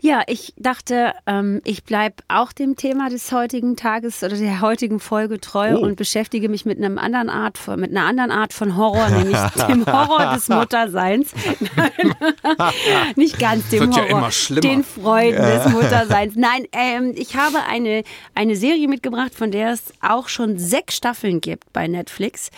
[0.01, 4.99] Ja, ich dachte, ähm, ich bleibe auch dem Thema des heutigen Tages oder der heutigen
[5.01, 5.79] Folge treu Oh.
[5.79, 9.37] und beschäftige mich mit einem anderen Art von, mit einer anderen Art von Horror, nämlich
[9.67, 11.31] dem Horror des Mutterseins.
[11.75, 12.15] Nein,
[13.15, 14.61] nicht ganz dem Wird ja Horror, immer schlimmer.
[14.61, 16.33] den Freuden des Mutterseins.
[16.35, 18.03] Nein, ähm, ich habe eine,
[18.35, 22.51] eine Serie mitgebracht, von der es auch schon sechs Staffeln gibt bei Netflix.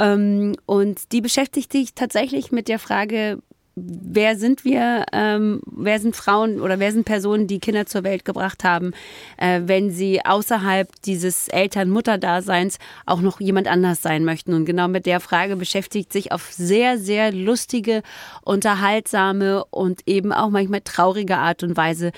[0.00, 3.38] Ähm, und die beschäftigt sich tatsächlich mit der Frage,
[3.86, 8.24] wer sind wir, ähm, wer sind Frauen oder wer sind Personen, die Kinder zur Welt
[8.24, 8.92] gebracht haben,
[9.36, 14.54] äh, wenn sie außerhalb dieses Eltern-Mutter-Daseins auch noch jemand anders sein möchten.
[14.54, 18.02] Und genau mit der Frage beschäftigt sich auf sehr, sehr lustige,
[18.42, 22.12] unterhaltsame und eben auch manchmal traurige Art und Weise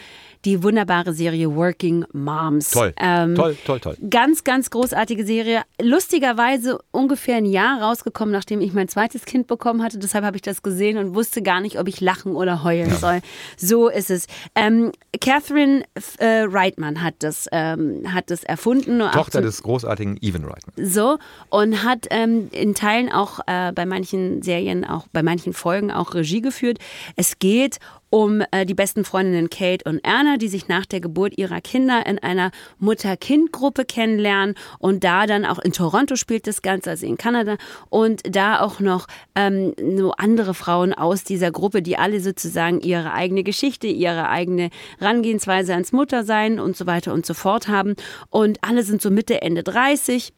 [0.45, 2.71] die wunderbare Serie Working Moms.
[2.71, 3.97] Toll, Ähm, toll, toll, toll.
[4.09, 5.63] Ganz, ganz großartige Serie.
[5.81, 9.99] Lustigerweise ungefähr ein Jahr rausgekommen, nachdem ich mein zweites Kind bekommen hatte.
[9.99, 13.21] Deshalb habe ich das gesehen und wusste gar nicht, ob ich lachen oder heulen soll.
[13.57, 14.27] So ist es.
[14.55, 15.85] Ähm, Catherine
[16.19, 19.01] äh, Reitman hat das, ähm, hat das erfunden.
[19.13, 20.87] Tochter des großartigen Evan Reitman.
[20.87, 21.19] so
[21.51, 26.15] und hat ähm, in Teilen auch äh, bei manchen Serien, auch bei manchen Folgen auch
[26.15, 26.79] Regie geführt.
[27.17, 27.79] Es geht
[28.11, 32.05] um äh, die besten Freundinnen Kate und Erna, die sich nach der Geburt ihrer Kinder
[32.07, 37.17] in einer Mutter-Kind-Gruppe kennenlernen und da dann auch in Toronto spielt das Ganze, also in
[37.17, 37.57] Kanada
[37.89, 43.13] und da auch noch ähm, so andere Frauen aus dieser Gruppe, die alle sozusagen ihre
[43.13, 47.95] eigene Geschichte, ihre eigene Rangehensweise ans Muttersein und so weiter und so fort haben
[48.29, 50.33] und alle sind so Mitte, Ende 30.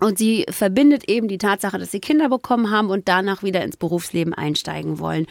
[0.00, 3.76] Und sie verbindet eben die Tatsache, dass sie Kinder bekommen haben und danach wieder ins
[3.76, 5.26] Berufsleben einsteigen wollen.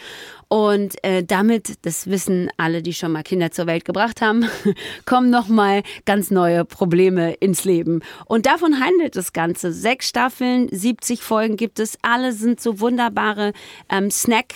[0.47, 4.45] Und äh, damit, das wissen alle, die schon mal Kinder zur Welt gebracht haben,
[5.05, 8.01] kommen nochmal ganz neue Probleme ins Leben.
[8.25, 9.73] Und davon handelt das Ganze.
[9.73, 11.97] Sechs Staffeln, 70 Folgen gibt es.
[12.01, 13.51] Alle sind so wunderbare
[13.89, 14.53] ähm, Snack.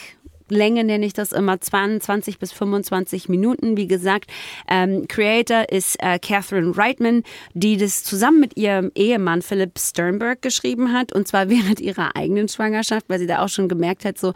[0.50, 3.78] Länge nenne ich das immer 22 bis 25 Minuten.
[3.78, 4.30] Wie gesagt,
[4.68, 7.24] ähm, Creator ist äh, Catherine Reitman,
[7.54, 11.14] die das zusammen mit ihrem Ehemann Philip Sternberg geschrieben hat.
[11.14, 14.34] Und zwar während ihrer eigenen Schwangerschaft, weil sie da auch schon gemerkt hat, so,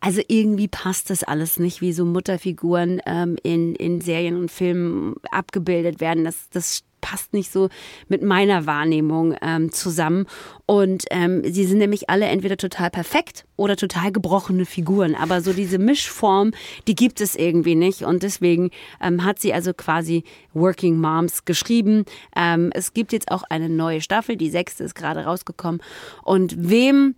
[0.00, 5.14] also irgendwie passt das alles nicht, wie so Mutterfiguren ähm, in, in Serien und Filmen
[5.30, 6.24] abgebildet werden.
[6.24, 7.68] Das, das passt nicht so
[8.08, 10.24] mit meiner Wahrnehmung ähm, zusammen.
[10.64, 15.14] Und ähm, sie sind nämlich alle entweder total perfekt oder total gebrochene Figuren.
[15.14, 16.52] Aber so diese Mischform,
[16.86, 18.04] die gibt es irgendwie nicht.
[18.04, 18.70] Und deswegen
[19.02, 20.24] ähm, hat sie also quasi
[20.54, 22.06] Working Moms geschrieben.
[22.34, 25.82] Ähm, es gibt jetzt auch eine neue Staffel, die sechste ist gerade rausgekommen.
[26.22, 27.16] Und wem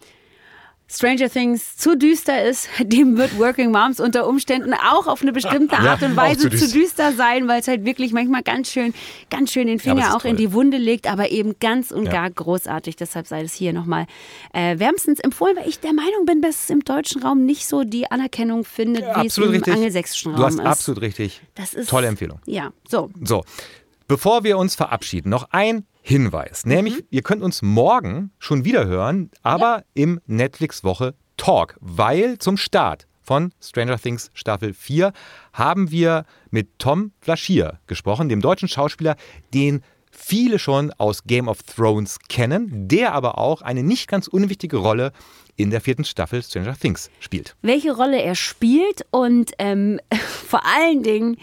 [0.88, 5.76] Stranger Things zu düster ist, dem wird Working Moms unter Umständen auch auf eine bestimmte
[5.78, 6.78] Art und Weise zu zu düster.
[6.78, 8.94] düster sein, weil es halt wirklich manchmal ganz schön,
[9.28, 10.36] ganz schön den es Finger ist auch in toll.
[10.36, 12.12] die Wunde legt, aber eben ganz und Ja.
[12.12, 12.94] gar großartig.
[12.94, 14.06] Deshalb sei das hier nochmal
[14.52, 17.82] äh, wärmstens empfohlen, weil ich der Meinung bin, dass es im deutschen Raum nicht so
[17.82, 19.74] die Anerkennung findet, wie es im richtig.
[19.74, 20.66] angelsächsischen Raum Du hast ist.
[20.66, 21.40] absolut richtig.
[21.56, 22.38] Das ist Tolle Empfehlung.
[22.46, 23.10] Ja, so.
[23.24, 23.42] So,
[24.06, 26.64] bevor wir uns verabschieden, noch ein Hinweis.
[26.64, 33.08] Nämlich, ihr könnt uns morgen schon wieder hören, aber im Netflix-Woche Talk, weil zum Start
[33.22, 35.12] von Stranger Things Staffel 4
[35.52, 39.16] haben wir mit Tom Flaschier gesprochen, dem deutschen Schauspieler,
[39.52, 39.82] den
[40.12, 45.10] viele schon aus Game of Thrones kennen, der aber auch eine nicht ganz unwichtige Rolle
[45.56, 47.56] in der vierten Staffel Stranger Things spielt.
[47.62, 49.98] welche Rolle er spielt und ähm,
[50.46, 51.36] vor allen Dingen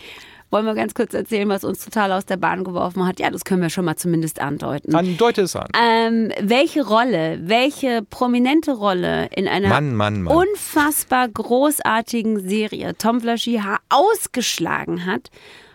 [0.53, 3.19] wollen wir ganz kurz erzählen, was uns total aus der Bahn geworfen hat.
[3.19, 4.95] Ja, das können wir schon mal zumindest andeuten.
[4.95, 5.67] An deute es an.
[5.77, 10.37] Ähm, welche Rolle, welche prominente Rolle in einer Mann, Mann, Mann.
[10.37, 15.31] unfassbar großartigen Serie Tom Flaschier ausgeschlagen hat,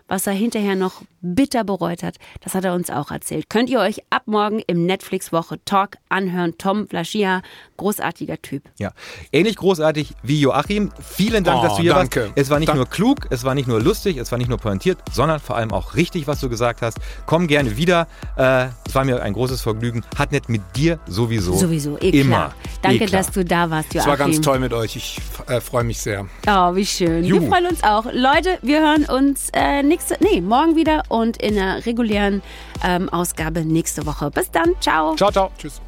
[0.07, 3.51] was er hinterher noch bitter bereut hat, das hat er uns auch erzählt.
[3.51, 6.55] Könnt ihr euch ab morgen im Netflix-Woche Talk anhören.
[6.59, 7.43] Tom Flaschier,
[7.77, 8.63] großartiger Typ.
[8.79, 8.93] Ja,
[9.33, 10.91] ähnlich großartig wie Joachim.
[11.01, 12.21] Vielen Dank, Oh, dass du hier danke.
[12.23, 12.33] warst.
[12.37, 14.59] Es war nicht Dank- nur klug, es war nicht nur lustig, es war nicht nur
[14.59, 16.99] pointiert, sondern vor allem auch richtig, was du gesagt hast.
[17.27, 18.07] Komm gerne wieder.
[18.37, 20.05] Äh, es war mir ein großes Vergnügen.
[20.17, 21.55] Hat nicht mit dir sowieso.
[21.57, 22.37] Sowieso, eh Immer.
[22.37, 22.55] klar.
[22.83, 23.23] Danke, eh klar.
[23.23, 24.11] dass du da warst, Es Joachim.
[24.11, 24.97] war ganz toll mit euch.
[24.97, 26.27] Ich äh, freue mich sehr.
[26.47, 27.23] Oh, wie schön.
[27.23, 27.49] Wir Juhu.
[27.49, 28.05] freuen uns auch.
[28.13, 32.43] Leute, wir hören uns äh, nächste, nee, morgen wieder und in einer regulären
[32.85, 34.31] ähm, Ausgabe nächste Woche.
[34.31, 34.75] Bis dann.
[34.81, 35.15] Ciao.
[35.17, 35.51] Ciao, ciao.
[35.59, 35.81] Tschüss.